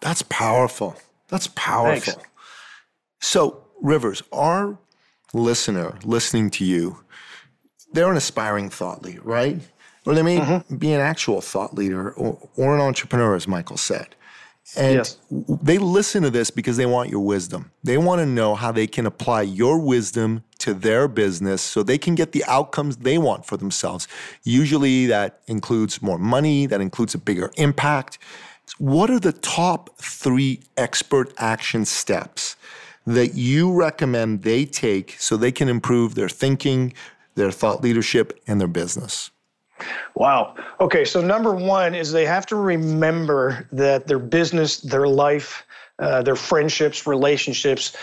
That's 0.00 0.22
powerful. 0.22 0.96
That's 1.28 1.48
powerful. 1.48 2.14
Thanks. 2.14 2.28
So, 3.20 3.64
Rivers, 3.80 4.22
our 4.32 4.78
listener 5.34 5.98
listening 6.04 6.50
to 6.50 6.64
you, 6.64 7.04
they're 7.92 8.10
an 8.10 8.16
aspiring 8.16 8.70
thought 8.70 9.02
leader, 9.02 9.22
right? 9.22 9.60
Or 10.06 10.14
they 10.14 10.22
may 10.22 10.38
mm-hmm. 10.38 10.76
be 10.76 10.92
an 10.92 11.00
actual 11.00 11.40
thought 11.40 11.74
leader 11.74 12.12
or, 12.12 12.38
or 12.56 12.74
an 12.74 12.80
entrepreneur, 12.80 13.34
as 13.34 13.48
Michael 13.48 13.76
said. 13.76 14.14
And 14.76 14.96
yes. 14.96 15.16
they 15.30 15.78
listen 15.78 16.22
to 16.22 16.30
this 16.30 16.50
because 16.50 16.76
they 16.76 16.86
want 16.86 17.10
your 17.10 17.24
wisdom. 17.24 17.70
They 17.82 17.96
want 17.96 18.20
to 18.20 18.26
know 18.26 18.54
how 18.54 18.70
they 18.70 18.86
can 18.86 19.06
apply 19.06 19.42
your 19.42 19.78
wisdom 19.78 20.44
to 20.58 20.74
their 20.74 21.08
business 21.08 21.62
so 21.62 21.82
they 21.82 21.98
can 21.98 22.14
get 22.14 22.32
the 22.32 22.44
outcomes 22.44 22.98
they 22.98 23.16
want 23.18 23.46
for 23.46 23.56
themselves. 23.56 24.06
Usually 24.42 25.06
that 25.06 25.40
includes 25.46 26.02
more 26.02 26.18
money, 26.18 26.66
that 26.66 26.80
includes 26.80 27.14
a 27.14 27.18
bigger 27.18 27.50
impact. 27.56 28.18
What 28.78 29.10
are 29.10 29.20
the 29.20 29.32
top 29.32 29.96
three 29.98 30.60
expert 30.76 31.32
action 31.38 31.84
steps 31.84 32.56
that 33.06 33.34
you 33.34 33.72
recommend 33.72 34.42
they 34.42 34.66
take 34.66 35.16
so 35.18 35.36
they 35.36 35.52
can 35.52 35.68
improve 35.68 36.14
their 36.14 36.28
thinking, 36.28 36.92
their 37.34 37.50
thought 37.50 37.82
leadership, 37.82 38.38
and 38.46 38.60
their 38.60 38.68
business? 38.68 39.30
Wow. 40.14 40.54
Okay, 40.80 41.04
so 41.04 41.20
number 41.20 41.54
one 41.54 41.94
is 41.94 42.12
they 42.12 42.26
have 42.26 42.46
to 42.46 42.56
remember 42.56 43.66
that 43.72 44.06
their 44.06 44.18
business, 44.18 44.78
their 44.78 45.06
life, 45.06 45.64
uh, 45.98 46.22
their 46.22 46.36
friendships, 46.36 47.06
relationships 47.06 47.96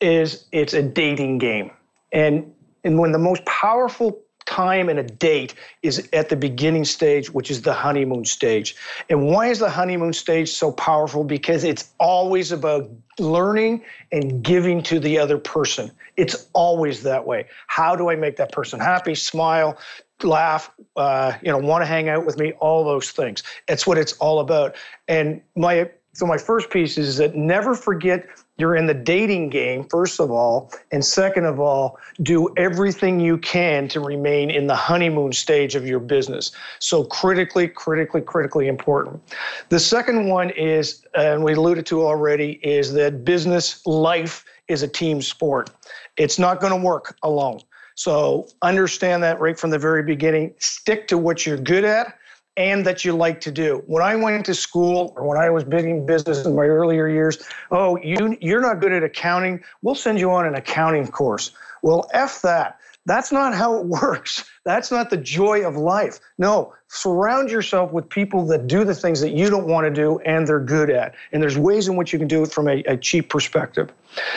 is 0.00 0.46
it's 0.52 0.74
a 0.74 0.82
dating 0.82 1.38
game. 1.38 1.70
And 2.12 2.52
and 2.84 2.98
when 2.98 3.12
the 3.12 3.18
most 3.18 3.44
powerful 3.46 4.22
time 4.46 4.88
in 4.88 4.98
a 4.98 5.02
date 5.02 5.54
is 5.82 6.08
at 6.12 6.28
the 6.28 6.36
beginning 6.36 6.84
stage, 6.84 7.30
which 7.30 7.50
is 7.50 7.62
the 7.62 7.74
honeymoon 7.74 8.24
stage. 8.24 8.76
And 9.10 9.26
why 9.26 9.48
is 9.48 9.58
the 9.58 9.68
honeymoon 9.68 10.12
stage 10.12 10.50
so 10.50 10.72
powerful? 10.72 11.24
Because 11.24 11.64
it's 11.64 11.92
always 11.98 12.52
about 12.52 12.88
learning 13.18 13.82
and 14.12 14.42
giving 14.42 14.82
to 14.84 15.00
the 15.00 15.18
other 15.18 15.36
person. 15.36 15.90
It's 16.16 16.46
always 16.52 17.02
that 17.02 17.26
way. 17.26 17.46
How 17.66 17.96
do 17.96 18.08
I 18.08 18.16
make 18.16 18.36
that 18.36 18.52
person 18.52 18.78
happy, 18.78 19.16
smile, 19.16 19.76
laugh, 20.22 20.70
uh, 20.96 21.32
you 21.42 21.50
know, 21.50 21.58
want 21.58 21.82
to 21.82 21.86
hang 21.86 22.08
out 22.08 22.24
with 22.24 22.38
me, 22.38 22.52
all 22.54 22.84
those 22.84 23.10
things. 23.10 23.42
It's 23.68 23.86
what 23.86 23.98
it's 23.98 24.14
all 24.14 24.40
about. 24.40 24.76
And 25.08 25.40
my 25.54 25.90
so 26.16 26.24
my 26.24 26.38
first 26.38 26.70
piece 26.70 26.96
is 26.96 27.18
that 27.18 27.36
never 27.36 27.74
forget 27.74 28.26
you're 28.56 28.74
in 28.74 28.86
the 28.86 28.94
dating 28.94 29.50
game, 29.50 29.84
first 29.84 30.18
of 30.18 30.30
all. 30.30 30.72
And 30.90 31.04
second 31.04 31.44
of 31.44 31.60
all, 31.60 31.98
do 32.22 32.48
everything 32.56 33.20
you 33.20 33.36
can 33.36 33.86
to 33.88 34.00
remain 34.00 34.50
in 34.50 34.66
the 34.66 34.74
honeymoon 34.74 35.34
stage 35.34 35.74
of 35.74 35.86
your 35.86 36.00
business. 36.00 36.52
So, 36.78 37.04
critically, 37.04 37.68
critically, 37.68 38.22
critically 38.22 38.66
important. 38.66 39.22
The 39.68 39.78
second 39.78 40.28
one 40.28 40.48
is, 40.50 41.04
and 41.14 41.44
we 41.44 41.52
alluded 41.52 41.84
to 41.86 42.02
already, 42.02 42.52
is 42.62 42.94
that 42.94 43.22
business 43.22 43.84
life 43.84 44.42
is 44.68 44.82
a 44.82 44.88
team 44.88 45.20
sport. 45.20 45.68
It's 46.16 46.38
not 46.38 46.60
going 46.62 46.72
to 46.72 46.82
work 46.82 47.14
alone. 47.22 47.60
So, 47.96 48.46
understand 48.62 49.22
that 49.24 49.40
right 49.40 49.58
from 49.58 49.70
the 49.70 49.78
very 49.78 50.02
beginning. 50.02 50.54
Stick 50.58 51.08
to 51.08 51.18
what 51.18 51.44
you're 51.44 51.56
good 51.56 51.84
at 51.84 52.14
and 52.56 52.86
that 52.86 53.04
you 53.04 53.14
like 53.14 53.40
to 53.40 53.50
do. 53.50 53.82
When 53.86 54.02
I 54.02 54.16
went 54.16 54.46
to 54.46 54.54
school 54.54 55.12
or 55.16 55.26
when 55.26 55.38
I 55.38 55.50
was 55.50 55.64
building 55.64 56.06
business 56.06 56.44
in 56.44 56.54
my 56.54 56.64
earlier 56.64 57.08
years, 57.08 57.38
oh, 57.70 57.96
you 57.98 58.36
you're 58.40 58.60
not 58.60 58.80
good 58.80 58.92
at 58.92 59.02
accounting. 59.02 59.62
We'll 59.82 59.94
send 59.94 60.18
you 60.18 60.30
on 60.30 60.46
an 60.46 60.54
accounting 60.54 61.08
course. 61.08 61.50
Well, 61.82 62.08
F 62.12 62.42
that. 62.42 62.78
That's 63.06 63.32
not 63.32 63.54
how 63.54 63.78
it 63.78 63.86
works. 63.86 64.44
That's 64.64 64.90
not 64.90 65.10
the 65.10 65.16
joy 65.16 65.66
of 65.66 65.76
life. 65.76 66.20
No, 66.38 66.74
surround 66.88 67.50
yourself 67.50 67.92
with 67.92 68.08
people 68.08 68.46
that 68.46 68.66
do 68.66 68.84
the 68.84 68.94
things 68.94 69.20
that 69.20 69.32
you 69.32 69.50
don't 69.50 69.66
want 69.66 69.84
to 69.86 69.90
do 69.90 70.18
and 70.20 70.46
they're 70.46 70.60
good 70.60 70.88
at. 70.90 71.14
And 71.32 71.42
there's 71.42 71.58
ways 71.58 71.88
in 71.88 71.96
which 71.96 72.12
you 72.12 72.18
can 72.18 72.28
do 72.28 72.42
it 72.42 72.52
from 72.52 72.68
a, 72.68 72.82
a 72.84 72.96
cheap 72.96 73.28
perspective. 73.28 73.90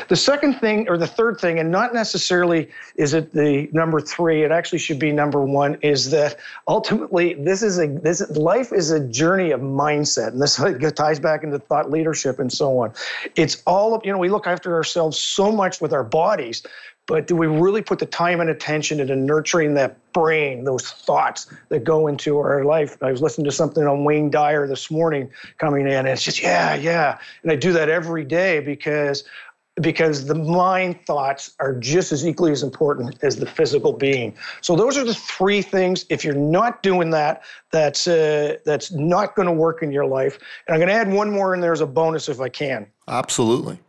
The 0.10 0.16
second 0.16 0.56
thing, 0.60 0.90
or 0.90 0.98
the 0.98 1.08
third 1.08 1.40
thing, 1.40 1.60
and 1.60 1.72
not 1.72 1.94
necessarily 1.94 2.70
is 2.96 3.14
it 3.14 3.32
the 3.32 3.70
number 3.72 4.02
three, 4.02 4.44
it 4.44 4.52
actually 4.52 4.80
should 4.80 5.00
be 5.00 5.12
number 5.12 5.42
one, 5.42 5.78
is 5.82 6.12
that 6.12 6.38
ultimately 6.68 7.36
this 7.36 7.64
is 7.64 7.80
a 7.80 7.88
this 7.88 8.28
life 8.32 8.74
is 8.74 8.92
a 8.92 9.00
journey 9.00 9.52
of 9.52 9.62
mindset. 9.62 10.30
And 10.30 10.42
this 10.42 10.62
ties 10.96 11.20
back 11.20 11.44
into 11.44 11.60
thought 11.60 11.90
leadership 11.90 12.40
and 12.40 12.52
so 12.52 12.80
on. 12.80 12.94
It's 13.36 13.62
all, 13.66 14.02
you 14.04 14.12
know, 14.12 14.18
we 14.18 14.30
look 14.30 14.48
after 14.48 14.76
ourselves 14.76 15.18
so 15.18 15.52
much 15.52 15.80
with 15.80 15.94
our 15.94 16.04
bodies, 16.04 16.64
but 17.10 17.26
do 17.26 17.36
we 17.36 17.48
really 17.48 17.82
put 17.82 17.98
the 17.98 18.06
time 18.06 18.40
and 18.40 18.52
attention 18.52 19.00
into 19.00 19.16
nurturing 19.16 19.74
that 19.74 19.98
brain, 20.14 20.64
those 20.64 20.92
thoughts 20.92 21.52
that 21.70 21.84
go 21.84 22.06
into 22.06 22.38
our 22.38 22.64
life? 22.64 23.02
I 23.02 23.12
was 23.12 23.20
listening 23.20 23.46
to 23.46 23.52
something 23.52 23.84
on 23.88 24.04
Wayne 24.04 24.30
Dyer 24.30 24.68
this 24.68 24.92
morning 24.92 25.32
coming 25.58 25.88
in, 25.88 25.94
and 25.94 26.08
it's 26.08 26.22
just, 26.22 26.40
yeah, 26.40 26.76
yeah. 26.76 27.18
And 27.42 27.52
I 27.52 27.56
do 27.56 27.74
that 27.74 27.90
every 27.90 28.24
day 28.24 28.60
because 28.60 29.24
because 29.82 30.26
the 30.26 30.36
mind 30.36 31.04
thoughts 31.06 31.56
are 31.60 31.74
just 31.74 32.12
as 32.12 32.28
equally 32.28 32.52
as 32.52 32.62
important 32.62 33.18
as 33.24 33.38
the 33.38 33.46
physical 33.46 33.94
being. 33.94 34.36
So 34.62 34.76
those 34.76 34.98
are 34.98 35.06
the 35.06 35.16
three 35.16 35.62
things. 35.62 36.06
If 36.10 36.24
you're 36.24 36.36
not 36.36 36.84
doing 36.84 37.10
that, 37.12 37.42
that's 37.72 38.08
uh, 38.08 38.58
that's 38.66 38.92
not 38.92 39.36
going 39.36 39.48
to 39.48 39.54
work 39.54 39.82
in 39.82 39.92
your 39.92 40.06
life. 40.06 40.38
And 40.68 40.76
I'm 40.76 40.80
going 40.80 40.90
to 40.90 40.94
add 40.94 41.12
one 41.12 41.32
more 41.32 41.56
in 41.56 41.60
there 41.60 41.74
as 41.74 41.82
a 41.82 41.88
bonus 41.88 42.30
if 42.30 42.40
I 42.40 42.50
can. 42.50 42.86
Absolutely 43.08 43.80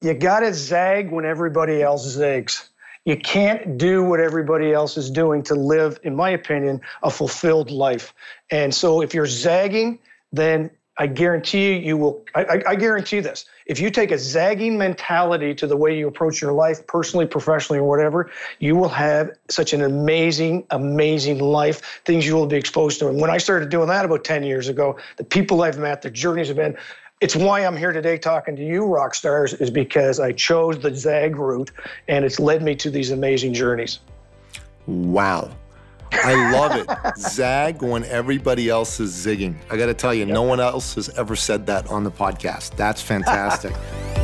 you 0.00 0.14
got 0.14 0.40
to 0.40 0.54
zag 0.54 1.10
when 1.10 1.24
everybody 1.24 1.82
else 1.82 2.04
zags. 2.04 2.70
You 3.04 3.16
can't 3.16 3.78
do 3.78 4.02
what 4.02 4.20
everybody 4.20 4.72
else 4.72 4.96
is 4.96 5.10
doing 5.10 5.42
to 5.44 5.54
live, 5.54 5.98
in 6.02 6.14
my 6.14 6.30
opinion, 6.30 6.80
a 7.02 7.10
fulfilled 7.10 7.70
life. 7.70 8.12
And 8.50 8.74
so 8.74 9.00
if 9.00 9.14
you're 9.14 9.26
zagging, 9.26 9.98
then 10.32 10.70
I 11.00 11.06
guarantee 11.06 11.74
you, 11.74 11.78
you 11.78 11.96
will. 11.96 12.24
I, 12.34 12.62
I, 12.66 12.74
guarantee 12.74 13.20
this. 13.20 13.44
If 13.66 13.78
you 13.78 13.88
take 13.88 14.10
a 14.10 14.18
zagging 14.18 14.76
mentality 14.76 15.54
to 15.54 15.66
the 15.68 15.76
way 15.76 15.96
you 15.96 16.08
approach 16.08 16.42
your 16.42 16.52
life, 16.52 16.84
personally, 16.88 17.24
professionally, 17.24 17.78
or 17.78 17.88
whatever, 17.88 18.30
you 18.58 18.74
will 18.74 18.88
have 18.88 19.30
such 19.48 19.72
an 19.72 19.82
amazing, 19.82 20.66
amazing 20.70 21.38
life. 21.38 22.02
Things 22.04 22.26
you 22.26 22.34
will 22.34 22.46
be 22.46 22.56
exposed 22.56 22.98
to. 22.98 23.08
And 23.08 23.20
when 23.20 23.30
I 23.30 23.38
started 23.38 23.68
doing 23.68 23.86
that 23.88 24.04
about 24.04 24.24
10 24.24 24.42
years 24.42 24.68
ago, 24.68 24.98
the 25.18 25.24
people 25.24 25.62
I've 25.62 25.78
met, 25.78 26.02
the 26.02 26.10
journeys 26.10 26.48
have 26.48 26.56
been 26.56 26.76
it's 27.20 27.34
why 27.34 27.60
I'm 27.60 27.76
here 27.76 27.92
today 27.92 28.16
talking 28.16 28.54
to 28.56 28.64
you, 28.64 28.84
rock 28.84 29.14
stars, 29.14 29.52
is 29.54 29.70
because 29.70 30.20
I 30.20 30.32
chose 30.32 30.78
the 30.78 30.94
Zag 30.94 31.36
route 31.36 31.70
and 32.06 32.24
it's 32.24 32.38
led 32.38 32.62
me 32.62 32.76
to 32.76 32.90
these 32.90 33.10
amazing 33.10 33.54
journeys. 33.54 33.98
Wow. 34.86 35.50
I 36.12 36.52
love 36.52 36.76
it. 36.76 37.16
Zag 37.18 37.82
when 37.82 38.04
everybody 38.04 38.68
else 38.68 39.00
is 39.00 39.12
zigging. 39.12 39.56
I 39.68 39.76
got 39.76 39.86
to 39.86 39.94
tell 39.94 40.14
you, 40.14 40.26
yep. 40.26 40.34
no 40.34 40.42
one 40.42 40.60
else 40.60 40.94
has 40.94 41.08
ever 41.10 41.36
said 41.36 41.66
that 41.66 41.88
on 41.88 42.04
the 42.04 42.10
podcast. 42.10 42.76
That's 42.76 43.02
fantastic. 43.02 43.74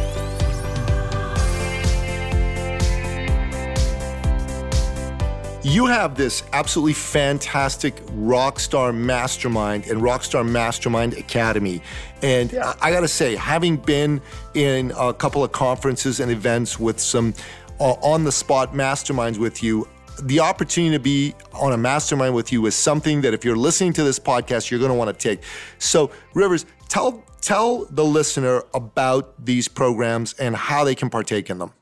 You 5.64 5.86
have 5.86 6.14
this 6.14 6.42
absolutely 6.52 6.92
fantastic 6.92 7.96
Rockstar 8.08 8.94
Mastermind 8.94 9.86
and 9.86 10.02
Rockstar 10.02 10.46
Mastermind 10.46 11.14
Academy. 11.14 11.80
And 12.20 12.52
yeah. 12.52 12.74
I, 12.82 12.88
I 12.88 12.92
got 12.92 13.00
to 13.00 13.08
say, 13.08 13.34
having 13.34 13.78
been 13.78 14.20
in 14.52 14.92
a 14.94 15.14
couple 15.14 15.42
of 15.42 15.52
conferences 15.52 16.20
and 16.20 16.30
events 16.30 16.78
with 16.78 17.00
some 17.00 17.32
uh, 17.80 17.92
on 18.02 18.24
the 18.24 18.30
spot 18.30 18.74
masterminds 18.74 19.38
with 19.38 19.62
you, 19.62 19.88
the 20.22 20.38
opportunity 20.38 20.94
to 20.94 21.02
be 21.02 21.34
on 21.54 21.72
a 21.72 21.78
mastermind 21.78 22.34
with 22.34 22.52
you 22.52 22.66
is 22.66 22.74
something 22.74 23.22
that 23.22 23.32
if 23.32 23.42
you're 23.42 23.56
listening 23.56 23.94
to 23.94 24.04
this 24.04 24.18
podcast, 24.18 24.70
you're 24.70 24.80
going 24.80 24.92
to 24.92 24.96
want 24.96 25.18
to 25.18 25.28
take. 25.28 25.42
So, 25.78 26.10
Rivers, 26.34 26.66
tell 26.90 27.24
tell 27.40 27.86
the 27.86 28.04
listener 28.04 28.64
about 28.74 29.42
these 29.42 29.66
programs 29.68 30.34
and 30.34 30.54
how 30.54 30.84
they 30.84 30.94
can 30.94 31.08
partake 31.08 31.48
in 31.48 31.56
them. 31.56 31.72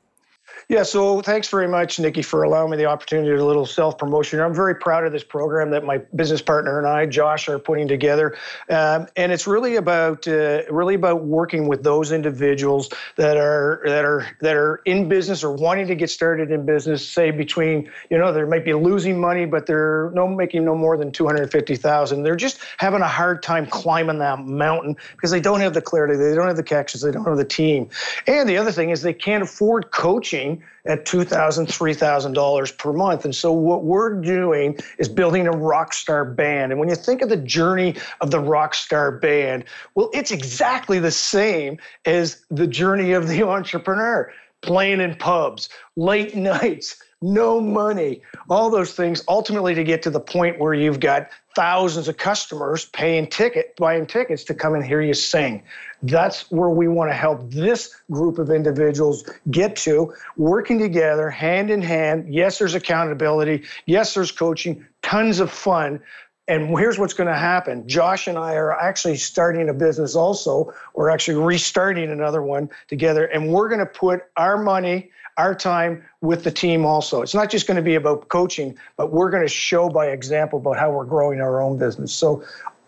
Yeah, 0.69 0.83
so 0.83 1.21
thanks 1.21 1.49
very 1.49 1.67
much, 1.67 1.99
Nicky, 1.99 2.21
for 2.21 2.43
allowing 2.43 2.71
me 2.71 2.77
the 2.77 2.85
opportunity 2.85 3.29
to 3.29 3.35
do 3.35 3.43
a 3.43 3.45
little 3.45 3.65
self 3.65 3.97
promotion. 3.97 4.39
I'm 4.39 4.53
very 4.53 4.75
proud 4.75 5.05
of 5.05 5.11
this 5.11 5.23
program 5.23 5.71
that 5.71 5.83
my 5.83 5.97
business 6.15 6.41
partner 6.41 6.77
and 6.77 6.87
I, 6.87 7.05
Josh, 7.05 7.49
are 7.49 7.59
putting 7.59 7.87
together, 7.87 8.37
um, 8.69 9.07
and 9.17 9.31
it's 9.33 9.45
really 9.45 9.75
about 9.75 10.25
uh, 10.27 10.61
really 10.69 10.95
about 10.95 11.25
working 11.25 11.67
with 11.67 11.83
those 11.83 12.13
individuals 12.13 12.89
that 13.17 13.35
are 13.35 13.81
that 13.85 14.05
are 14.05 14.25
that 14.39 14.55
are 14.55 14.81
in 14.85 15.09
business 15.09 15.43
or 15.43 15.51
wanting 15.51 15.87
to 15.87 15.95
get 15.95 16.09
started 16.09 16.49
in 16.49 16.65
business. 16.65 17.05
Say 17.05 17.31
between 17.31 17.91
you 18.09 18.17
know 18.17 18.31
they 18.31 18.45
might 18.45 18.63
be 18.63 18.73
losing 18.73 19.19
money, 19.19 19.45
but 19.45 19.65
they're 19.65 20.11
no 20.13 20.27
making 20.27 20.63
no 20.63 20.75
more 20.75 20.95
than 20.95 21.11
two 21.11 21.25
hundred 21.25 21.51
fifty 21.51 21.75
thousand. 21.75 22.23
They're 22.23 22.37
just 22.37 22.59
having 22.77 23.01
a 23.01 23.07
hard 23.07 23.43
time 23.43 23.65
climbing 23.65 24.19
that 24.19 24.39
mountain 24.39 24.95
because 25.11 25.31
they 25.31 25.41
don't 25.41 25.59
have 25.59 25.73
the 25.73 25.81
clarity, 25.81 26.15
they 26.15 26.35
don't 26.35 26.47
have 26.47 26.55
the 26.55 26.63
connections, 26.63 27.03
they 27.03 27.11
don't 27.11 27.25
have 27.25 27.37
the 27.37 27.43
team, 27.43 27.89
and 28.27 28.47
the 28.47 28.57
other 28.57 28.71
thing 28.71 28.91
is 28.91 29.01
they 29.01 29.13
can't 29.13 29.43
afford 29.43 29.91
coaching 29.91 30.52
at 30.85 31.05
$2,000, 31.05 31.67
$3,000 31.67 32.77
per 32.77 32.93
month. 32.93 33.25
And 33.25 33.35
so 33.35 33.51
what 33.51 33.83
we're 33.83 34.19
doing 34.21 34.77
is 34.99 35.07
building 35.07 35.47
a 35.47 35.51
rock 35.51 35.93
star 35.93 36.25
band. 36.25 36.71
And 36.71 36.79
when 36.79 36.89
you 36.89 36.95
think 36.95 37.21
of 37.21 37.29
the 37.29 37.37
journey 37.37 37.95
of 38.21 38.31
the 38.31 38.39
rock 38.39 38.73
star 38.73 39.11
band, 39.11 39.65
well, 39.95 40.09
it's 40.13 40.31
exactly 40.31 40.99
the 40.99 41.11
same 41.11 41.77
as 42.05 42.43
the 42.49 42.67
journey 42.67 43.13
of 43.13 43.27
the 43.27 43.43
entrepreneur 43.47 44.31
playing 44.61 45.01
in 45.01 45.15
pubs, 45.15 45.69
late 45.95 46.35
nights, 46.35 46.95
no 47.23 47.61
money, 47.61 48.21
all 48.49 48.69
those 48.69 48.93
things 48.93 49.23
ultimately 49.29 49.73
to 49.73 49.83
get 49.83 50.01
to 50.03 50.09
the 50.09 50.19
point 50.19 50.59
where 50.59 50.73
you've 50.73 50.99
got 50.99 51.29
thousands 51.55 52.09
of 52.09 52.17
customers 52.17 52.85
paying 52.85 53.27
ticket, 53.27 53.75
buying 53.77 54.05
tickets 54.05 54.43
to 54.43 54.53
come 54.53 54.73
and 54.73 54.85
hear 54.85 55.01
you 55.01 55.13
sing. 55.13 55.63
That's 56.01 56.51
where 56.51 56.69
we 56.69 56.89
want 56.89 57.11
to 57.11 57.15
help 57.15 57.49
this 57.49 57.95
group 58.11 58.39
of 58.39 58.49
individuals 58.49 59.23
get 59.51 59.77
to, 59.77 60.13
working 60.35 60.79
together 60.79 61.29
hand 61.29 61.69
in 61.69 61.81
hand. 61.81 62.33
Yes, 62.33 62.59
there's 62.59 62.75
accountability. 62.75 63.63
Yes, 63.85 64.13
there's 64.15 64.31
coaching, 64.31 64.85
tons 65.01 65.39
of 65.39 65.49
fun. 65.49 66.01
And 66.49 66.77
here's 66.77 66.99
what's 66.99 67.13
going 67.13 67.29
to 67.29 67.37
happen. 67.37 67.87
Josh 67.87 68.27
and 68.27 68.37
I 68.37 68.55
are 68.55 68.77
actually 68.77 69.15
starting 69.15 69.69
a 69.69 69.73
business 69.73 70.13
also. 70.13 70.73
We're 70.93 71.09
actually 71.09 71.41
restarting 71.41 72.11
another 72.11 72.43
one 72.43 72.69
together, 72.89 73.25
and 73.27 73.53
we're 73.53 73.69
going 73.69 73.79
to 73.79 73.85
put 73.85 74.23
our 74.35 74.61
money 74.61 75.09
our 75.37 75.55
time 75.55 76.03
with 76.21 76.43
the 76.43 76.51
team 76.51 76.85
also. 76.85 77.21
It's 77.21 77.33
not 77.33 77.49
just 77.49 77.67
going 77.67 77.77
to 77.77 77.83
be 77.83 77.95
about 77.95 78.27
coaching, 78.29 78.77
but 78.97 79.11
we're 79.11 79.29
going 79.29 79.43
to 79.43 79.49
show 79.49 79.89
by 79.89 80.07
example 80.07 80.59
about 80.59 80.77
how 80.77 80.91
we're 80.91 81.05
growing 81.05 81.41
our 81.41 81.61
own 81.61 81.77
business. 81.77 82.13
So 82.13 82.43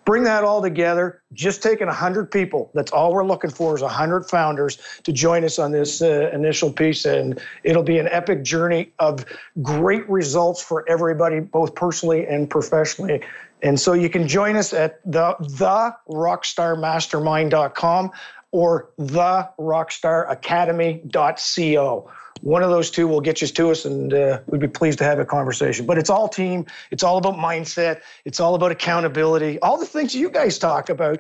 bring 0.06 0.24
that 0.24 0.44
all 0.44 0.62
together. 0.62 1.22
Just 1.34 1.64
taking 1.64 1.88
100 1.88 2.32
people. 2.32 2.72
That's 2.74 2.92
all 2.92 3.14
we're 3.14 3.26
looking 3.26 3.50
for 3.50 3.76
is 3.76 3.82
100 3.82 4.30
founders 4.30 4.78
to 5.04 5.12
join 5.12 5.44
us 5.44 5.60
on 5.60 5.72
this 5.72 6.02
uh, 6.02 6.30
initial 6.32 6.72
piece. 6.72 7.04
And 7.06 7.42
it'll 7.64 7.84
be 7.84 7.98
an 7.98 8.08
epic 8.10 8.44
journey 8.44 8.92
of 9.00 9.26
great 9.62 10.08
results 10.10 10.62
for 10.62 10.86
everybody, 10.88 11.40
both 11.40 11.74
personally 11.76 12.28
and 12.28 12.50
professionally. 12.50 13.22
And 13.62 13.80
so 13.80 13.94
you 13.94 14.10
can 14.10 14.28
join 14.28 14.56
us 14.56 14.74
at 14.74 15.00
the, 15.06 15.36
the 15.40 15.96
rockstarmastermind.com 16.10 18.12
or 18.52 18.90
the 18.98 19.50
rockstaracademy.co 19.60 22.12
one 22.46 22.62
of 22.62 22.70
those 22.70 22.92
two 22.92 23.08
will 23.08 23.22
get 23.22 23.42
you 23.42 23.48
to 23.48 23.72
us 23.72 23.86
and 23.86 24.14
uh, 24.14 24.40
we'd 24.46 24.62
be 24.62 24.68
pleased 24.68 25.00
to 25.00 25.04
have 25.04 25.20
a 25.20 25.26
conversation 25.26 25.86
but 25.86 25.98
it's 25.98 26.10
all 26.10 26.30
team 26.30 26.66
it's 26.92 27.04
all 27.04 27.18
about 27.18 27.36
mindset 27.36 28.02
it's 28.24 28.40
all 28.40 28.56
about 28.56 28.72
accountability 28.72 29.60
all 29.62 29.78
the 29.78 29.86
things 29.86 30.16
you 30.16 30.30
guys 30.30 30.60
talk 30.60 30.90
about 30.90 31.20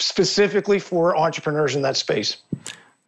specifically 0.00 0.78
for 0.78 1.16
entrepreneurs 1.16 1.74
in 1.76 1.82
that 1.82 1.96
space 1.96 2.38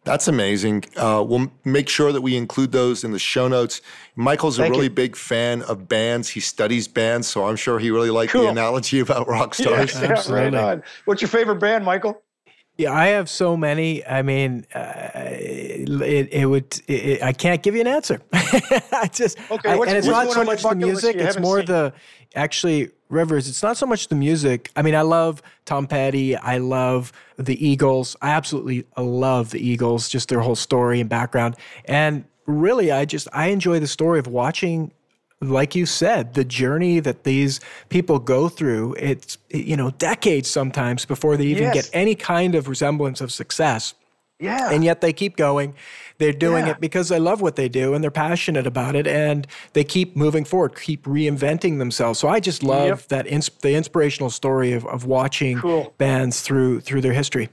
that's 0.03 0.27
amazing. 0.27 0.85
Uh, 0.97 1.23
we'll 1.27 1.51
make 1.63 1.87
sure 1.87 2.11
that 2.11 2.21
we 2.21 2.35
include 2.35 2.71
those 2.71 3.03
in 3.03 3.11
the 3.11 3.19
show 3.19 3.47
notes. 3.47 3.81
Michael's 4.15 4.57
a 4.57 4.63
Thank 4.63 4.73
really 4.73 4.85
you. 4.85 4.89
big 4.89 5.15
fan 5.15 5.61
of 5.61 5.87
bands. 5.87 6.29
He 6.29 6.39
studies 6.39 6.87
bands, 6.87 7.27
so 7.27 7.45
I'm 7.45 7.55
sure 7.55 7.77
he 7.77 7.91
really 7.91 8.09
liked 8.09 8.31
cool. 8.31 8.41
the 8.41 8.49
analogy 8.49 8.99
about 8.99 9.27
rock 9.27 9.53
stars. 9.53 9.93
Yeah, 9.93 10.23
yeah, 10.27 10.33
right 10.33 10.55
on. 10.55 10.83
What's 11.05 11.21
your 11.21 11.29
favorite 11.29 11.59
band, 11.59 11.85
Michael? 11.85 12.19
Yeah, 12.81 12.93
I 12.93 13.07
have 13.07 13.29
so 13.29 13.55
many. 13.55 14.03
I 14.05 14.23
mean, 14.23 14.65
uh, 14.73 14.79
it, 15.13 16.33
it 16.33 16.45
would. 16.47 16.81
It, 16.87 17.21
I 17.21 17.31
can't 17.31 17.61
give 17.61 17.75
you 17.75 17.81
an 17.81 17.87
answer. 17.87 18.21
I 18.33 19.07
just. 19.13 19.37
Okay. 19.51 19.69
I, 19.69 19.75
and 19.75 19.97
it's 19.97 20.07
not 20.07 20.31
so 20.31 20.43
much 20.43 20.63
the 20.63 20.73
music. 20.73 21.15
It's 21.15 21.37
more 21.37 21.59
seen? 21.59 21.67
the 21.67 21.93
actually 22.33 22.89
Rivers. 23.09 23.47
It's 23.47 23.61
not 23.61 23.77
so 23.77 23.85
much 23.85 24.07
the 24.07 24.15
music. 24.15 24.71
I 24.75 24.81
mean, 24.81 24.95
I 24.95 25.01
love 25.01 25.43
Tom 25.65 25.85
Petty. 25.85 26.35
I 26.35 26.57
love 26.57 27.11
the 27.37 27.63
Eagles. 27.63 28.15
I 28.19 28.31
absolutely 28.31 28.85
love 28.97 29.51
the 29.51 29.59
Eagles. 29.59 30.09
Just 30.09 30.29
their 30.29 30.39
whole 30.39 30.55
story 30.55 30.99
and 31.01 31.09
background. 31.09 31.57
And 31.85 32.25
really, 32.47 32.91
I 32.91 33.05
just 33.05 33.27
I 33.31 33.47
enjoy 33.47 33.79
the 33.79 33.87
story 33.87 34.17
of 34.17 34.25
watching 34.25 34.91
like 35.41 35.75
you 35.75 35.85
said, 35.85 36.35
the 36.35 36.45
journey 36.45 36.99
that 36.99 37.23
these 37.23 37.59
people 37.89 38.19
go 38.19 38.47
through, 38.47 38.95
it's, 38.99 39.37
you 39.49 39.75
know, 39.75 39.89
decades 39.91 40.49
sometimes 40.49 41.05
before 41.05 41.35
they 41.35 41.45
even 41.45 41.63
yes. 41.63 41.73
get 41.73 41.89
any 41.93 42.15
kind 42.15 42.53
of 42.53 42.67
resemblance 42.67 43.21
of 43.21 43.31
success. 43.31 43.95
Yeah. 44.39 44.71
And 44.71 44.83
yet 44.83 45.01
they 45.01 45.13
keep 45.13 45.37
going. 45.37 45.75
They're 46.17 46.31
doing 46.31 46.65
yeah. 46.65 46.73
it 46.73 46.81
because 46.81 47.09
they 47.09 47.19
love 47.19 47.41
what 47.41 47.55
they 47.55 47.69
do 47.69 47.93
and 47.93 48.03
they're 48.03 48.11
passionate 48.11 48.65
about 48.67 48.95
it 48.95 49.07
and 49.07 49.45
they 49.73 49.83
keep 49.83 50.15
moving 50.15 50.45
forward, 50.45 50.75
keep 50.75 51.03
reinventing 51.05 51.79
themselves. 51.79 52.19
So 52.19 52.27
I 52.27 52.39
just 52.39 52.63
love 52.63 52.87
yep. 52.87 53.07
that 53.09 53.27
ins- 53.27 53.49
the 53.61 53.75
inspirational 53.75 54.29
story 54.29 54.73
of, 54.73 54.85
of 54.85 55.05
watching 55.05 55.59
cool. 55.59 55.93
bands 55.97 56.41
through 56.41 56.81
through 56.81 57.01
their 57.01 57.13
history. 57.13 57.49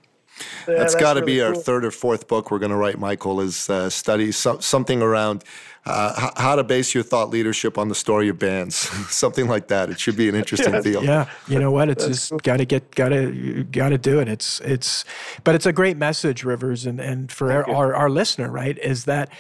Yeah, 0.66 0.74
that's, 0.76 0.92
that's 0.92 0.94
got 0.94 1.14
to 1.14 1.20
really 1.20 1.32
be 1.32 1.42
our 1.42 1.54
third 1.54 1.84
or 1.84 1.90
fourth 1.90 2.28
book 2.28 2.50
we're 2.50 2.58
going 2.58 2.70
to 2.70 2.76
write, 2.76 2.98
Michael, 2.98 3.40
is 3.40 3.68
uh, 3.68 3.90
study 3.90 4.32
so, 4.32 4.58
something 4.60 5.02
around 5.02 5.44
uh, 5.88 6.30
how 6.36 6.54
to 6.54 6.64
base 6.64 6.94
your 6.94 7.02
thought 7.02 7.30
leadership 7.30 7.78
on 7.78 7.88
the 7.88 7.94
story 7.94 8.28
of 8.28 8.38
bands, 8.38 8.76
something 9.10 9.48
like 9.48 9.68
that. 9.68 9.90
It 9.90 9.98
should 9.98 10.16
be 10.16 10.28
an 10.28 10.34
interesting 10.34 10.74
yes. 10.74 10.84
field. 10.84 11.04
Yeah, 11.04 11.28
you 11.48 11.58
know 11.58 11.70
what? 11.70 11.88
It's 11.88 12.06
just 12.08 12.30
cool. 12.30 12.38
got 12.38 12.58
to 12.58 12.64
get, 12.64 12.94
got 12.94 13.08
to, 13.10 13.64
got 13.64 13.90
to 13.90 13.98
do 13.98 14.20
it. 14.20 14.28
It's, 14.28 14.60
it's, 14.60 15.04
but 15.44 15.54
it's 15.54 15.66
a 15.66 15.72
great 15.72 15.96
message, 15.96 16.44
Rivers, 16.44 16.86
and 16.86 17.00
and 17.00 17.32
for 17.32 17.52
our, 17.52 17.68
our, 17.70 17.94
our 17.94 18.10
listener, 18.10 18.50
right, 18.50 18.78
is 18.78 19.04
that 19.04 19.30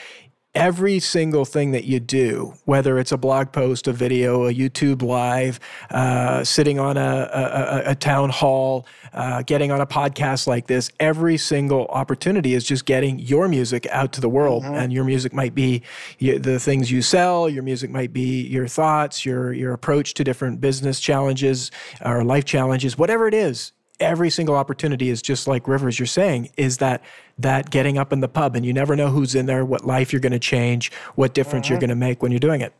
every 0.54 0.98
single 0.98 1.44
thing 1.44 1.70
that 1.72 1.84
you 1.84 2.00
do, 2.00 2.54
whether 2.64 2.98
it's 2.98 3.12
a 3.12 3.16
blog 3.16 3.52
post, 3.52 3.86
a 3.86 3.92
video, 3.92 4.46
a 4.46 4.52
YouTube 4.52 5.02
live, 5.02 5.60
uh, 5.90 6.42
sitting 6.42 6.78
on 6.78 6.96
a, 6.96 7.30
a, 7.86 7.90
a 7.90 7.94
town 7.94 8.30
hall, 8.30 8.86
uh, 9.12 9.42
getting 9.42 9.70
on 9.70 9.80
a 9.80 9.86
podcast 9.86 10.46
like 10.46 10.66
this, 10.66 10.90
every 10.98 11.36
single 11.36 11.86
opportunity 11.88 12.54
is 12.54 12.64
just 12.64 12.86
getting 12.86 13.18
your 13.18 13.46
music 13.48 13.86
out 13.90 14.12
to 14.12 14.20
the 14.20 14.28
world. 14.28 14.64
Mm-hmm. 14.64 14.74
And 14.74 14.92
your 14.92 15.04
music 15.04 15.32
might 15.32 15.54
be 15.54 15.82
the 16.18 16.58
things 16.58 16.90
you 16.90 17.02
sell, 17.02 17.48
your 17.48 17.62
music 17.62 17.90
might 17.90 18.12
be 18.12 18.42
your 18.46 18.66
thoughts, 18.66 19.24
your, 19.24 19.52
your 19.52 19.72
approach 19.72 20.14
to 20.14 20.24
different 20.24 20.60
business 20.60 20.98
challenges 20.98 21.70
or 22.04 22.24
life 22.24 22.44
challenges, 22.44 22.96
whatever 22.98 23.28
it 23.28 23.34
is 23.34 23.72
every 24.00 24.30
single 24.30 24.54
opportunity 24.54 25.08
is 25.08 25.22
just 25.22 25.46
like 25.48 25.66
Rivers, 25.66 25.98
you're 25.98 26.06
saying, 26.06 26.50
is 26.56 26.78
that 26.78 27.02
that 27.38 27.70
getting 27.70 27.98
up 27.98 28.12
in 28.12 28.20
the 28.20 28.28
pub 28.28 28.56
and 28.56 28.64
you 28.64 28.72
never 28.72 28.96
know 28.96 29.08
who's 29.08 29.34
in 29.34 29.46
there, 29.46 29.64
what 29.64 29.84
life 29.84 30.12
you're 30.12 30.20
going 30.20 30.32
to 30.32 30.38
change, 30.38 30.92
what 31.14 31.34
difference 31.34 31.66
mm-hmm. 31.66 31.74
you're 31.74 31.80
going 31.80 31.90
to 31.90 31.96
make 31.96 32.22
when 32.22 32.32
you're 32.32 32.38
doing 32.38 32.60
it. 32.60 32.72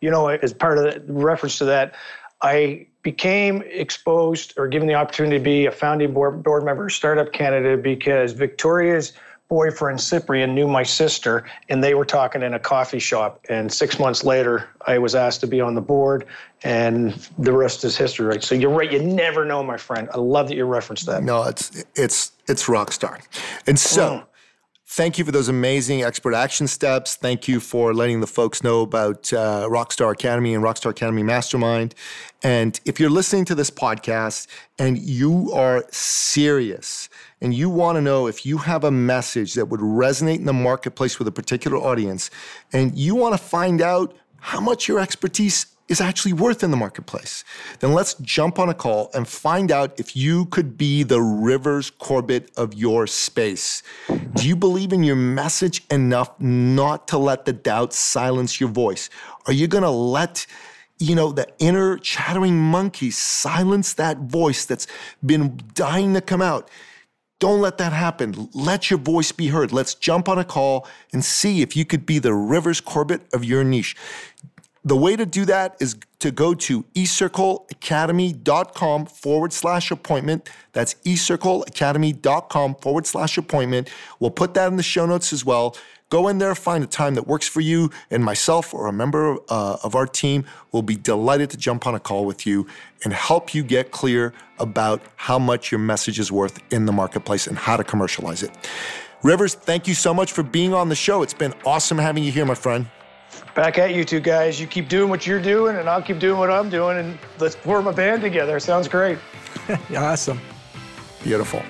You 0.00 0.10
know, 0.10 0.28
as 0.28 0.52
part 0.52 0.78
of 0.78 1.06
the 1.06 1.12
reference 1.12 1.58
to 1.58 1.64
that, 1.66 1.94
I 2.40 2.86
became 3.02 3.62
exposed 3.66 4.54
or 4.56 4.68
given 4.68 4.88
the 4.88 4.94
opportunity 4.94 5.38
to 5.38 5.42
be 5.42 5.66
a 5.66 5.72
founding 5.72 6.12
board, 6.12 6.42
board 6.42 6.64
member 6.64 6.86
of 6.86 6.92
Startup 6.92 7.30
Canada 7.32 7.76
because 7.76 8.32
Victoria's 8.32 9.12
boyfriend 9.48 10.00
Cyprian 10.00 10.54
knew 10.54 10.68
my 10.68 10.82
sister, 10.82 11.44
and 11.68 11.82
they 11.82 11.94
were 11.94 12.04
talking 12.04 12.42
in 12.42 12.54
a 12.54 12.58
coffee 12.58 12.98
shop. 12.98 13.44
And 13.48 13.72
six 13.72 13.98
months 13.98 14.24
later, 14.24 14.68
I 14.86 14.98
was 14.98 15.14
asked 15.14 15.40
to 15.40 15.46
be 15.46 15.60
on 15.60 15.74
the 15.74 15.80
board, 15.80 16.26
and 16.62 17.12
the 17.38 17.52
rest 17.52 17.84
is 17.84 17.96
history. 17.96 18.26
Right. 18.26 18.42
So 18.42 18.54
you're 18.54 18.70
right. 18.70 18.90
You 18.90 19.02
never 19.02 19.44
know, 19.44 19.62
my 19.62 19.76
friend. 19.76 20.08
I 20.12 20.18
love 20.18 20.48
that 20.48 20.56
you 20.56 20.64
referenced 20.64 21.06
that. 21.06 21.22
No, 21.22 21.44
it's 21.44 21.84
it's 21.94 22.32
it's 22.46 22.68
rock 22.68 22.92
star. 22.92 23.20
And 23.66 23.78
so. 23.78 24.08
Mm. 24.08 24.24
Thank 24.90 25.18
you 25.18 25.24
for 25.26 25.32
those 25.32 25.50
amazing 25.50 26.02
expert 26.02 26.32
action 26.32 26.66
steps. 26.66 27.14
Thank 27.14 27.46
you 27.46 27.60
for 27.60 27.92
letting 27.92 28.20
the 28.20 28.26
folks 28.26 28.62
know 28.62 28.80
about 28.80 29.30
uh, 29.34 29.68
Rockstar 29.68 30.10
Academy 30.12 30.54
and 30.54 30.64
Rockstar 30.64 30.90
Academy 30.90 31.22
Mastermind. 31.22 31.94
And 32.42 32.80
if 32.86 32.98
you're 32.98 33.10
listening 33.10 33.44
to 33.44 33.54
this 33.54 33.70
podcast 33.70 34.46
and 34.78 34.98
you 34.98 35.52
are 35.52 35.84
serious 35.90 37.10
and 37.42 37.52
you 37.52 37.68
want 37.68 37.96
to 37.96 38.00
know 38.00 38.28
if 38.28 38.46
you 38.46 38.56
have 38.56 38.82
a 38.82 38.90
message 38.90 39.52
that 39.54 39.66
would 39.66 39.80
resonate 39.80 40.38
in 40.38 40.46
the 40.46 40.54
marketplace 40.54 41.18
with 41.18 41.28
a 41.28 41.32
particular 41.32 41.76
audience, 41.76 42.30
and 42.72 42.96
you 42.98 43.14
want 43.14 43.34
to 43.34 43.38
find 43.38 43.82
out 43.82 44.16
how 44.40 44.58
much 44.58 44.88
your 44.88 45.00
expertise 45.00 45.66
is 45.88 46.00
actually 46.00 46.34
worth 46.34 46.62
in 46.62 46.70
the 46.70 46.76
marketplace, 46.76 47.44
then 47.80 47.92
let's 47.92 48.14
jump 48.14 48.58
on 48.58 48.68
a 48.68 48.74
call 48.74 49.10
and 49.14 49.26
find 49.26 49.72
out 49.72 49.98
if 49.98 50.14
you 50.14 50.44
could 50.46 50.76
be 50.76 51.02
the 51.02 51.20
Rivers 51.20 51.90
Corbett 51.90 52.50
of 52.56 52.74
your 52.74 53.06
space. 53.06 53.82
Do 54.34 54.46
you 54.46 54.54
believe 54.54 54.92
in 54.92 55.02
your 55.02 55.16
message 55.16 55.82
enough 55.90 56.38
not 56.40 57.08
to 57.08 57.18
let 57.18 57.46
the 57.46 57.52
doubt 57.52 57.92
silence 57.92 58.60
your 58.60 58.68
voice? 58.68 59.08
Are 59.46 59.52
you 59.52 59.66
going 59.66 59.84
to 59.84 59.90
let 59.90 60.46
you 60.98 61.14
know, 61.14 61.32
the 61.32 61.46
inner 61.58 61.96
chattering 61.96 62.58
monkey 62.58 63.10
silence 63.10 63.94
that 63.94 64.18
voice 64.18 64.64
that's 64.64 64.86
been 65.24 65.60
dying 65.74 66.14
to 66.14 66.20
come 66.20 66.42
out? 66.42 66.68
Don't 67.38 67.60
let 67.60 67.78
that 67.78 67.92
happen. 67.92 68.48
Let 68.52 68.90
your 68.90 68.98
voice 68.98 69.30
be 69.30 69.48
heard. 69.48 69.72
Let's 69.72 69.94
jump 69.94 70.28
on 70.28 70.38
a 70.38 70.44
call 70.44 70.88
and 71.12 71.24
see 71.24 71.62
if 71.62 71.76
you 71.76 71.84
could 71.84 72.04
be 72.04 72.18
the 72.18 72.34
Rivers 72.34 72.80
Corbett 72.80 73.22
of 73.32 73.44
your 73.44 73.62
niche. 73.62 73.94
The 74.84 74.96
way 74.96 75.16
to 75.16 75.26
do 75.26 75.44
that 75.46 75.76
is 75.80 75.96
to 76.20 76.30
go 76.30 76.54
to 76.54 76.84
ecircleacademy.com 76.94 79.06
forward 79.06 79.52
slash 79.52 79.90
appointment. 79.90 80.48
That's 80.72 80.94
ecircleacademy.com 80.94 82.76
forward 82.76 83.06
slash 83.06 83.36
appointment. 83.38 83.90
We'll 84.20 84.30
put 84.30 84.54
that 84.54 84.68
in 84.68 84.76
the 84.76 84.82
show 84.82 85.06
notes 85.06 85.32
as 85.32 85.44
well. 85.44 85.76
Go 86.10 86.28
in 86.28 86.38
there, 86.38 86.54
find 86.54 86.82
a 86.82 86.86
time 86.86 87.16
that 87.16 87.26
works 87.26 87.46
for 87.46 87.60
you, 87.60 87.90
and 88.10 88.24
myself 88.24 88.72
or 88.72 88.86
a 88.86 88.92
member 88.92 89.36
uh, 89.50 89.76
of 89.82 89.94
our 89.94 90.06
team 90.06 90.46
will 90.72 90.80
be 90.80 90.96
delighted 90.96 91.50
to 91.50 91.58
jump 91.58 91.86
on 91.86 91.94
a 91.94 92.00
call 92.00 92.24
with 92.24 92.46
you 92.46 92.66
and 93.04 93.12
help 93.12 93.54
you 93.54 93.62
get 93.62 93.90
clear 93.90 94.32
about 94.58 95.02
how 95.16 95.38
much 95.38 95.70
your 95.70 95.80
message 95.80 96.18
is 96.18 96.32
worth 96.32 96.62
in 96.72 96.86
the 96.86 96.92
marketplace 96.92 97.46
and 97.46 97.58
how 97.58 97.76
to 97.76 97.84
commercialize 97.84 98.42
it. 98.42 98.50
Rivers, 99.22 99.54
thank 99.54 99.86
you 99.86 99.94
so 99.94 100.14
much 100.14 100.32
for 100.32 100.42
being 100.42 100.72
on 100.72 100.88
the 100.88 100.94
show. 100.94 101.22
It's 101.22 101.34
been 101.34 101.52
awesome 101.66 101.98
having 101.98 102.24
you 102.24 102.32
here, 102.32 102.46
my 102.46 102.54
friend. 102.54 102.88
Back 103.54 103.78
at 103.78 103.94
you 103.94 104.04
two 104.04 104.20
guys. 104.20 104.60
You 104.60 104.66
keep 104.66 104.88
doing 104.88 105.10
what 105.10 105.26
you're 105.26 105.42
doing, 105.42 105.76
and 105.76 105.88
I'll 105.88 106.02
keep 106.02 106.18
doing 106.18 106.38
what 106.38 106.50
I'm 106.50 106.70
doing, 106.70 106.98
and 106.98 107.18
let's 107.38 107.56
form 107.56 107.86
a 107.86 107.92
band 107.92 108.22
together. 108.22 108.60
Sounds 108.60 108.88
great. 108.88 109.18
awesome. 109.96 110.40
Beautiful. 111.22 111.62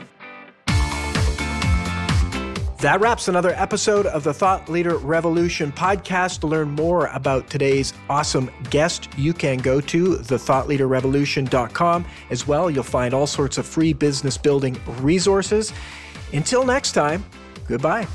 That 2.80 3.00
wraps 3.00 3.26
another 3.26 3.50
episode 3.56 4.06
of 4.06 4.22
the 4.22 4.32
Thought 4.32 4.68
Leader 4.68 4.98
Revolution 4.98 5.72
podcast. 5.72 6.40
To 6.40 6.46
learn 6.46 6.70
more 6.70 7.08
about 7.08 7.50
today's 7.50 7.92
awesome 8.08 8.52
guest, 8.70 9.08
you 9.16 9.32
can 9.32 9.58
go 9.58 9.80
to 9.80 10.18
thethoughtleaderrevolution.com. 10.18 12.06
As 12.30 12.46
well, 12.46 12.70
you'll 12.70 12.84
find 12.84 13.14
all 13.14 13.26
sorts 13.26 13.58
of 13.58 13.66
free 13.66 13.92
business 13.92 14.38
building 14.38 14.80
resources. 15.00 15.72
Until 16.32 16.64
next 16.64 16.92
time, 16.92 17.24
goodbye. 17.66 18.06